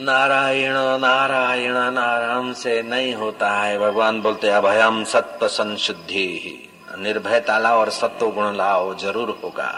नारायण 0.00 0.74
नारायण 1.00 1.74
नारायण 1.92 2.52
से 2.54 2.80
नहीं 2.82 3.14
होता 3.14 3.50
है। 3.52 3.78
भगवान 3.78 4.20
बोलते 4.22 4.48
अभयम 4.50 5.02
सत्य 5.04 5.48
संशुद्धि 5.50 6.68
निर्भयता 6.98 7.58
लाओ 7.58 7.78
और 7.78 7.90
सत्व 7.90 8.30
गुण 8.30 8.56
लाओ, 8.56 8.94
ज़रूर 8.96 9.38
होगा। 9.44 9.70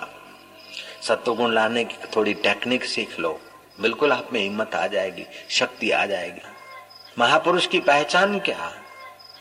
सत्व 1.03 1.35
गुण 1.35 1.53
लाने 1.53 1.85
की 1.85 1.97
थोड़ी 2.17 2.35
टेक्निक 2.37 2.85
सीख 2.87 3.19
लो। 3.21 3.39
बिल्कुल 3.81 4.13
आप 4.13 4.29
में 4.33 4.41
हिम्मत 4.41 4.75
आ 4.75 4.87
जाएगी, 4.87 5.27
शक्ति 5.51 5.91
आ 5.91 6.05
जाएगी। 6.07 6.41
महापुरुष 7.19 7.67
की 7.67 7.81
पहचान 7.81 8.39
क्या? 8.39 8.73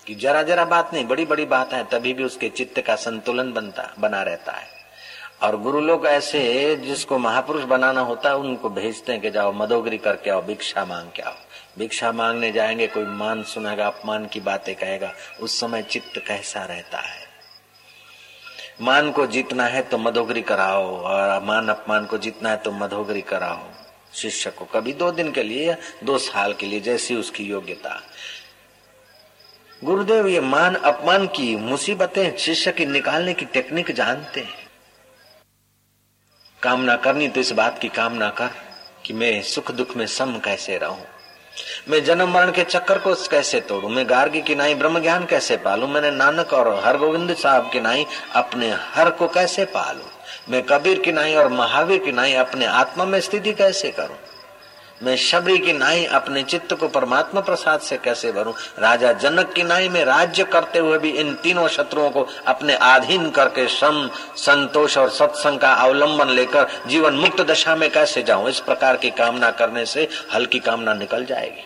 कि 0.08 0.16
जरा 0.16 0.44
जरा 0.44 0.66
बात 0.66 0.94
नहीं 0.94 1.06
बड़ी 1.06 1.26
बड़ी 1.26 1.46
बात 1.46 1.74
है 1.74 1.84
तभी 1.84 2.14
भी 2.14 2.24
उसके 2.24 2.50
चित्त 2.50 2.82
का 2.82 2.96
संतुलन 2.96 3.54
बनता, 3.54 3.94
बना 4.00 4.22
रहता 4.22 4.52
है। 4.52 4.68
और 5.44 5.58
गुरु 5.58 5.82
लोग 5.82 6.06
ऐसे 6.06 6.76
जिसको 6.76 7.18
महापुरुष 7.18 7.64
बनाना 7.64 8.02
होता 8.02 8.30
है, 8.30 8.36
उनको 8.36 8.70
भेजते 8.70 9.12
हैं 9.12 9.22
कि 9.22 9.32
जाओ 9.32 9.52
मदोगरी 9.52 9.98
करके 9.98 10.30
आओ, 10.30 10.42
भिक्षा 10.42 10.86
मांग 10.86 11.12
के 11.16 11.22
आओ। 11.22 11.34
भिक्षा 11.80 12.12
मांगने 12.12 12.52
जाएँगे, 12.52 12.88
कोई 12.88 13.04
मान 13.04 13.44
सुनेगा, 13.44 13.88
अपमान 13.88 14.26
की 14.26 14.40
बातें 14.40 14.76
कहेगा, 14.76 15.14
उस 15.42 15.60
समय 15.60 15.82
चित्त 15.82 16.22
कैसा 16.28 16.64
रहता 16.64 16.98
है? 16.98 17.28
मान 18.82 19.12
को 19.12 19.28
जीतना 19.28 19.66
है 19.66 19.82
तो 19.82 19.98
मधोगरी 19.98 20.42
कराओ, 20.42 21.02
और 21.02 21.44
मान 21.44 21.70
अपमान 21.70 22.06
को 22.06 22.18
जीतना 22.18 22.50
है 22.50 22.58
तो 22.58 22.72
मधोगरी 22.72 23.22
कराओ। 23.22 23.73
शिष्य 24.14 24.50
को 24.50 24.66
कभी 24.66 24.94
दो 24.94 25.12
दिन 25.12 25.32
के 25.32 25.44
लिए 25.44 25.68
या 25.68 25.76
दो 26.04 26.18
साल 26.18 26.54
के 26.54 26.66
लिए 26.66 26.80
जैसी 26.80 27.16
उसकी 27.16 27.44
योग्यता। 27.44 28.02
गुरुदेव, 29.84 30.28
ये 30.28 30.40
मान, 30.40 30.76
अपमान 30.76 31.28
की 31.28 31.56
मुसीबतें 31.56 32.38
शिष्य 32.38 32.72
की 32.72 32.86
निकालने 32.86 33.34
की 33.34 33.46
टेक्निक 33.46 33.92
जानते 33.92 34.40
हैं। 34.40 34.68
कामना 36.64 36.96
करनी 36.96 37.28
तो 37.28 37.40
इस 37.40 37.52
बात 37.52 37.80
की 37.80 37.90
कामना 37.90 38.30
कर 38.30 38.50
कि 39.06 39.14
मैं 39.14 39.42
सुख 39.42 39.72
दुख 39.72 39.98
में 39.98 40.08
सम 40.08 40.40
कैसे 40.40 40.78
रहूँ। 40.78 41.06
मैं 41.90 42.04
जन्म 42.04 42.30
मरण 42.30 42.52
के 42.52 42.64
चक्कर 42.64 43.00
को 43.00 43.16
कैसे 43.16 43.62
तोड़ू? 43.62 43.90
मैं 43.90 44.10
गार्गी 44.10 44.42
की 44.42 44.56
नाई, 44.56 44.76
ब्रह्म 44.76 45.00
ज्ञान 45.00 45.26
कैसे 45.26 45.58
पालू? 45.58 45.88
मैंने 45.88 46.12
नानक 46.12 46.54
और 46.54 46.84
हर 46.86 46.98
गोविंद 46.98 47.36
साहब 47.36 47.72
की 47.72 47.80
नाई 47.80 48.06
अपने 48.36 48.72
हर 48.72 49.10
को 49.10 49.28
कैसे 49.28 49.66
पालू? 49.66 50.06
मैं 50.50 50.64
कबीर 50.64 51.00
की 51.00 51.12
नाई 51.12 51.36
और 51.36 51.48
महावीर 51.48 52.00
की 52.00 52.12
नाई 52.12 52.34
अपने 52.34 52.66
आत्मा 52.66 53.06
में 53.06 53.22
स्थिति 53.22 53.54
कैसे 53.54 53.90
करूँ? 53.90 54.18
मैं 55.04 55.18
शबरी 55.18 55.58
की 55.58 55.74
नाई 55.74 56.06
अपने 56.06 56.44
चित्त 56.44 56.74
को 56.74 56.88
परमात्मा 56.88 57.42
प्रसाद 57.42 57.80
से 57.80 57.98
कैसे 57.98 58.32
भरूं? 58.32 58.54
राजा 58.80 59.12
जनक 59.12 59.54
की 59.54 59.64
नाई 59.64 59.90
में 59.90 60.06
राज्य 60.06 60.44
करते 60.44 60.80
हुए 60.80 60.98
भी 60.98 61.10
इन 61.10 61.34
तीनों 61.36 61.68
शत्रुओं 61.68 62.10
को 62.10 62.28
अपने 62.48 62.74
अधीन 62.74 63.30
करके 63.30 63.68
श्रम, 63.68 64.10
संतोष 64.36 64.98
और 64.98 65.10
सत्संग 65.10 65.60
का 65.60 65.74
अवलंबन 65.74 66.28
लेकर 66.28 66.68
जीवन 66.88 67.14
मुक्त 67.14 67.42
दशा 67.42 67.76
में 67.76 67.92
कैसे 67.92 68.24
जाऊँ? 68.24 68.50
इस 68.50 68.60
प्रकार 68.60 68.98
की 68.98 69.10
कामना 69.10 69.52
करने 69.52 69.86
से 69.86 70.10
हल्की 70.34 70.60
कामना 70.60 70.94
निकल 70.94 71.26
जाएगी। 71.26 71.64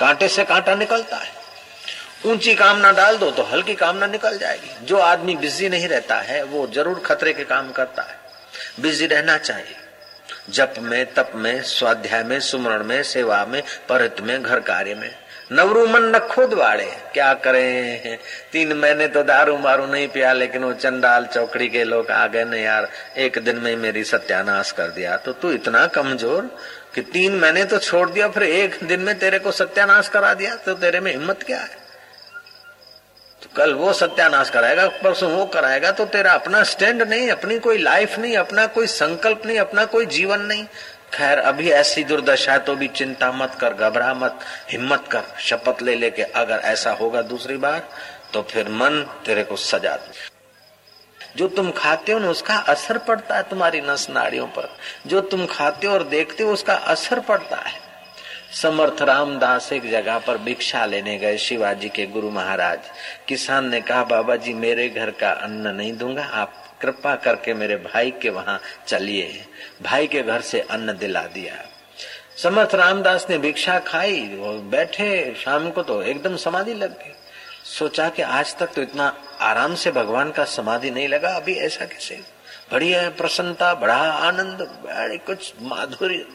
कांटे 0.00 0.28
से 0.28 0.44
कांटा 0.44 0.74
निकलता 0.74 1.16
है। 1.16 1.47
ऊँची 2.26 2.54
कामना 2.54 2.90
डाल 2.92 3.16
दो 3.16 3.30
तो 3.30 3.42
हल्की 3.42 3.74
कामना 3.74 4.06
निकल 4.06 4.38
जाएगी। 4.38 4.86
जो 4.86 4.98
आदमी 4.98 5.36
बिज़ी 5.36 5.68
नहीं 5.68 5.88
रहता 5.88 6.16
है, 6.16 6.42
वो 6.42 6.66
ज़रूर 6.66 7.02
खतरे 7.06 7.32
के 7.32 7.44
काम 7.44 7.70
करता 7.72 8.02
है। 8.02 8.82
बिज़ी 8.82 9.06
रहना 9.06 9.36
चाहिए। 9.38 9.76
जप 10.50 10.74
में, 10.78 11.14
तप 11.14 11.32
में, 11.34 11.62
स्वाध्याय 11.62 12.22
में, 12.22 12.38
सुमरण 12.40 12.84
में, 12.84 13.02
सेवा 13.02 13.44
में, 13.44 13.62
परत 13.88 14.20
में, 14.20 14.42
घर 14.42 14.60
कार्य 14.60 14.94
में। 14.94 15.10
नवरू 15.52 15.86
मन 15.86 16.02
न 16.06 16.18
खुद 16.28 16.52
वाड़े। 16.54 16.90
क्या 17.14 17.32
करें? 17.34 18.18
तीन 18.52 18.72
महीने 18.72 19.08
तो 19.08 19.22
दारू 19.22 19.56
मारू 19.58 19.86
नहीं 19.86 20.08
पिया, 20.08 20.32
लेकिन 20.32 20.64
वो 20.64 20.72
चंडाल 20.74 21.26
चौकड़ी 21.26 21.68
के 21.68 21.84
लोग 21.84 22.10
आ 22.10 22.26
गए 22.26 22.44
ने 22.44 22.62
यार। 22.62 22.88
एक 23.16 23.38
दिन 23.38 23.58
में 23.58 23.74
मेरी 23.76 24.04
सत्यानाश 24.04 24.72
कर 24.72 24.88
दिया। 24.90 25.16
तो 25.16 25.32
तू 25.32 25.52
इतना 25.52 25.86
कमज़ोर 25.86 26.56
कि 26.94 27.02
तीन 27.02 27.36
महीने 27.36 27.64
तो 27.64 27.78
छोड़ 27.78 28.08
दिया, 28.10 28.28
फिर 28.28 28.42
एक 28.42 28.78
दिन 28.84 29.00
में 29.00 29.18
तेरे 29.18 29.38
को 29.38 29.52
सत्यानाश 29.52 30.08
करा 30.08 30.34
दिया 30.34 30.54
तो 30.56 30.74
तेरे 30.74 31.00
में 31.00 31.10
हिम्मत 31.12 31.42
क्या 31.42 31.58
है? 31.58 31.87
तो 33.42 33.48
कल 33.56 33.74
वो 33.74 33.92
सत्यानाश 33.92 34.50
कराएगा, 34.50 34.86
परसों 34.88 35.30
वो 35.32 35.44
कराएगा 35.46 35.90
तो 35.90 36.04
तेरा 36.06 36.32
अपना 36.32 36.62
स्टैंड 36.62 37.02
नहीं, 37.02 37.28
अपनी 37.30 37.58
कोई 37.58 37.78
लाइफ 37.78 38.18
नहीं, 38.18 38.36
अपना 38.36 38.66
कोई 38.66 38.86
संकल्प 38.86 39.46
नहीं, 39.46 39.58
अपना 39.58 39.84
कोई 39.84 40.06
जीवन 40.06 40.40
नहीं। 40.40 40.64
खैर, 41.14 41.38
अभी 41.38 41.70
ऐसी 41.70 42.04
दुर्दशा 42.04 42.52
है 42.52 42.58
तो 42.58 42.74
भी 42.76 42.88
चिंता 42.88 43.30
मत 43.32 43.54
कर, 43.60 43.74
घबरा 43.74 44.12
मत, 44.14 44.40
हिम्मत 44.70 45.04
कर, 45.10 45.22
शपथ 45.40 45.82
ले 45.82 45.94
लेके 45.94 46.22
अगर 46.22 46.58
ऐसा 46.64 46.92
होगा 46.92 47.22
दूसरी 47.22 47.56
बार 47.56 47.88
तो 48.32 48.42
फिर 48.42 48.68
मन 48.68 49.02
तेरे 49.26 49.44
को 49.44 49.56
सजा 49.56 49.96
दे। 49.96 50.26
जो 51.36 51.48
तुम 51.48 51.70
खाते 51.70 52.12
हो 52.12 52.18
ना, 52.18 52.28
उसका 52.28 52.54
असर 52.54 52.98
पड़ता 52.98 53.36
है 53.36 53.42
तुम्हारी 53.42 53.80
नस 53.80 54.06
नाड़ियों 54.10 54.46
पर। 54.46 54.68
जो 55.06 55.20
तुम 55.20 55.46
खाते 55.46 55.86
हो 55.86 55.92
और 55.94 56.02
देखते 56.02 56.42
हो, 56.42 56.52
उसका 56.52 56.74
असर 56.74 57.20
पड़ता 57.20 57.56
है। 57.56 57.87
समर्थ 58.52 59.02
रामदास 59.02 59.72
एक 59.72 59.90
जगह 59.90 60.18
पर 60.18 60.38
भिक्षा 60.38 60.84
लेने 60.86 61.18
गए 61.18 61.38
शिवाजी 61.38 61.88
के 61.88 62.06
गुरु 62.06 62.30
महाराज। 62.30 62.78
किसान 63.28 63.68
ने 63.68 63.80
कहा, 63.80 64.04
बाबा 64.04 64.36
जी, 64.36 64.52
मेरे 64.52 64.88
घर 64.88 65.10
का 65.10 65.30
अन्न 65.30 65.68
नहीं 65.68 65.92
दूँगा। 65.96 66.24
आप 66.24 66.54
कृपा 66.82 67.14
करके 67.16 67.54
मेरे 67.54 67.76
भाई 67.76 68.10
के 68.10 68.30
वहाँ 68.30 68.60
चलिए। 68.86 69.46
भाई 69.82 70.06
के 70.06 70.22
घर 70.22 70.40
से 70.40 70.60
अन्न 70.60 70.96
दिला 70.98 71.22
दिया। 71.22 71.54
समर्थ 72.36 72.74
रामदास 72.74 73.26
ने 73.30 73.38
भिक्षा 73.38 73.78
खाई 73.78 74.20
बैठे। 74.70 75.34
शाम 75.44 75.70
को 75.70 75.82
तो 75.82 76.02
एकदम 76.02 76.36
समाधि 76.36 76.74
लग 76.74 76.98
गई। 76.98 77.12
सोचा 77.64 78.08
कि 78.08 78.22
आज 78.22 78.56
तक 78.56 78.66
तो 78.66 78.82
इतना 78.82 79.14
आराम 79.40 79.74
से 79.74 79.90
भगवान 79.90 80.30
का 80.30 80.44
समाधि 80.44 80.90
नहीं 80.90 81.08
लगा। 81.08 81.28
अभी 81.28 81.54
ऐसा 81.54 81.84
कैसे? 81.84 82.20
बढ़िया 82.72 83.08
प्रसन्नता, 83.10 83.74
बड़ा 83.74 83.96
आनंद, 83.96 84.62
बड़ी 84.84 85.18
कुछ 85.18 85.52
माधुर्य। 85.62 86.26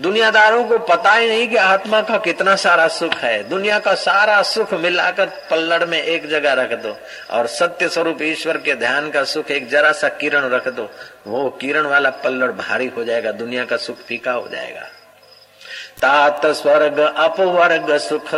दुनियादारों 0.00 0.62
को 0.64 0.78
पता 0.78 1.12
ही 1.14 1.28
नहीं 1.28 1.46
कि 1.48 1.56
आत्मा 1.56 2.00
का 2.02 2.16
कितना 2.18 2.54
सारा 2.56 2.86
सुख 2.88 3.14
है। 3.14 3.48
दुनिया 3.48 3.78
का 3.78 3.94
सारा 3.94 4.40
सुख 4.42 4.74
मिलाकर 4.74 5.26
पल्लड़ 5.50 5.84
में 5.84 6.02
एक 6.02 6.28
जगह 6.28 6.52
रख 6.52 6.72
दो 6.82 6.96
और 7.30 7.46
सत्य 7.46 7.88
स्वरूप 7.88 8.22
ईश्वर 8.22 8.56
के 8.56 8.74
ध्यान 8.74 9.10
का 9.10 9.24
सुख 9.24 9.50
एक 9.50 9.68
जरा 9.68 9.92
सा 9.92 10.08
किरण 10.08 10.48
रख 10.50 10.68
दो, 10.68 10.88
वो 11.26 11.48
किरण 11.50 11.86
वाला 11.86 12.10
पल्लड़ 12.10 12.50
भारी 12.52 12.86
हो 12.86 13.04
जाएगा, 13.04 13.32
दुनिया 13.32 13.64
का 13.64 13.76
सुख 13.76 13.96
फीका 13.98 14.32
हो 14.32 14.48
जाएगा। 14.48 14.86
तात 15.98 16.46
स्वर्ग, 16.46 16.98
अपवर्ग 16.98 17.96
सुख, 17.98 18.34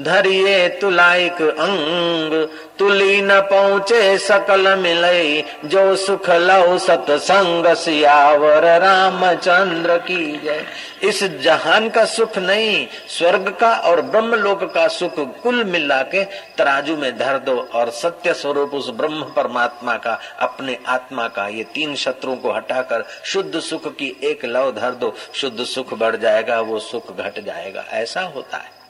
धरिए 0.00 0.68
तुलाइक 0.80 1.42
अंग, 1.42 2.34
तुली 2.78 3.20
न 3.22 3.40
पहुँचे 3.40 4.18
सकल 4.18 4.76
मिलई, 4.76 5.44
जो 5.64 5.96
सुख 5.96 6.30
लव 6.30 6.78
सतसंग 6.78 7.66
सियावर 7.74 8.64
रामचंद्र 8.80 9.96
की 9.98 10.40
जय। 10.44 10.64
इस 11.02 11.24
जहान 11.24 11.88
का 11.88 12.04
सुख 12.04 12.38
नहीं, 12.38 12.86
स्वर्ग 13.08 13.56
का 13.60 13.76
और 13.76 14.00
ब्रह्म 14.00 14.34
लोक 14.34 14.64
का 14.64 14.88
सुख 14.88 15.14
कुल 15.18 15.64
मिला 15.64 16.02
के 16.02 16.24
तराजू 16.24 16.96
में 16.96 17.18
धर 17.18 17.38
दो 17.38 17.60
और 17.74 17.90
सत्य 17.90 18.34
स्वरूप 18.34 18.74
उस 18.74 18.90
ब्रह्म 18.90 19.22
परमात्मा 19.22 19.96
का, 19.96 20.18
अपने 20.40 20.78
आत्मा 20.86 21.28
का, 21.28 21.48
ये 21.48 21.64
तीन 21.64 21.94
शत्रुओं 21.94 22.36
को 22.36 22.52
हटाकर 22.52 23.04
शुद्ध 23.24 23.60
सुख 23.60 23.96
की 23.96 24.20
एक 24.22 24.44
लव 24.44 24.72
धर 24.72 24.90
दो। 24.90 25.14
शुद्ध 25.34 25.64
सुख 25.64 25.94
बढ़ 25.94 26.16
जाएगा, 26.16 26.60
वो 26.60 26.78
सुख 26.78 27.16
घट 27.16 27.44
जाएगा। 27.44 27.84
ऐसा 27.90 28.20
होता 28.20 28.56
है। 28.56 28.81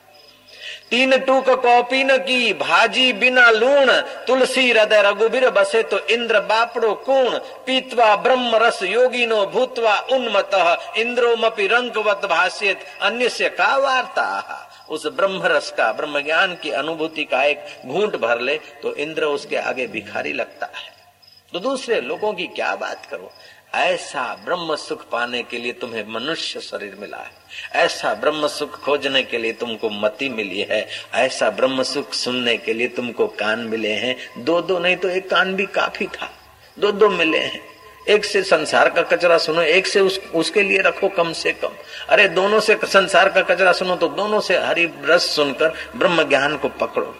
तीन 0.92 1.16
टूक 1.18 1.48
कॉपी 1.62 2.02
न 2.04 2.16
की, 2.18 2.52
भाजी 2.54 3.12
बिना 3.12 3.48
लूण, 3.50 3.90
तुलसी 4.26 4.70
हृदय 4.70 5.02
रघुबीर 5.02 5.48
बसे 5.50 5.82
तो 5.82 5.98
इंद्र 6.06 6.40
बापड़ो 6.42 6.92
कूण, 7.06 7.38
पीतवा 7.66 8.14
ब्रह्म 8.16 8.56
रस 8.56 8.82
योगिनो 8.82 9.44
भूतवा 9.46 9.94
उन्मत 10.12 10.50
इंद्रो 10.98 11.34
मपि 11.36 11.66
रंगवत 11.66 12.26
भाष्यत 12.30 12.84
अन्य 13.02 13.28
से 13.28 13.48
का 13.50 13.76
वार्ता? 13.76 14.68
उस 14.90 15.06
ब्रह्म 15.06 15.46
रस 15.46 15.70
का 15.70 15.90
ब्रह्म 15.92 16.20
ज्ञान 16.20 16.54
की 16.54 16.70
अनुभूति 16.72 17.24
का 17.24 17.42
एक 17.44 17.64
घूंट 17.86 18.16
भर 18.16 18.40
ले 18.40 18.58
तो 18.82 18.94
इंद्र 18.96 19.24
उसके 19.26 19.56
आगे 19.56 19.86
भिखारी 19.86 20.32
लगता 20.32 20.66
है। 20.66 20.90
तो 21.52 21.58
दूसरे 21.60 22.00
लोगों 22.00 22.32
की 22.32 22.46
क्या 22.46 22.74
बात 22.76 23.06
करो? 23.06 23.32
ऐसा 23.74 24.42
ब्रह्म 24.44 24.76
सुख 24.76 25.08
पाने 25.10 25.42
के 25.42 25.58
लिए 25.58 25.72
तुम्हें 25.72 26.08
मनुष्य 26.08 26.60
शरीर 26.60 26.96
मिला 27.00 27.16
है। 27.16 27.30
ऐसा 27.84 28.14
ब्रह्म 28.14 28.46
सुख 28.46 28.80
खोजने 28.80 29.22
के 29.22 29.38
लिए 29.38 29.52
तुमको 29.52 29.90
मति 29.90 30.28
मिली 30.28 30.60
है। 30.60 30.88
ऐसा 31.14 31.50
ब्रह्म 31.50 31.82
सुख 31.82 32.12
सुनने 32.12 32.56
के 32.56 32.72
लिए 32.72 32.88
तुमको 32.88 33.26
कान 33.26 33.58
मिले 33.58 33.92
हैं। 33.92 34.44
दो 34.44 34.62
दो 34.62 34.78
नहीं 34.78 34.96
तो 34.96 35.08
एक 35.08 35.30
कान 35.30 35.54
भी 35.54 35.66
काफ़ी 35.66 36.06
था। 36.06 36.30
दो 36.78 36.92
दो 36.92 37.08
मिले 37.08 37.38
हैं। 37.38 37.60
एक 38.08 38.24
से 38.24 38.42
संसार 38.42 38.90
का 38.90 39.02
कचरा 39.02 39.38
सुनो 39.38 39.62
एक 39.62 39.86
से 39.86 40.00
उस, 40.00 40.20
उसके 40.34 40.62
लिए 40.62 40.78
रखो 40.78 41.08
कम 41.08 41.32
से 41.32 41.52
कम। 41.52 41.70
अरे 42.08 42.28
दोनों 42.28 42.60
से 42.60 42.78
संसार 42.84 43.28
का 43.28 43.42
कचरा 43.42 43.72
सुनो 43.72 43.96
तो 43.96 44.08
दोनों 44.08 44.40
से 44.40 44.58
हरि 44.58 44.90
रस 45.04 45.36
सुनकर 45.36 45.74
ब्रह्म 45.96 46.28
ज्ञान 46.28 46.56
को 46.56 46.68
पकड़ो। 46.68 47.16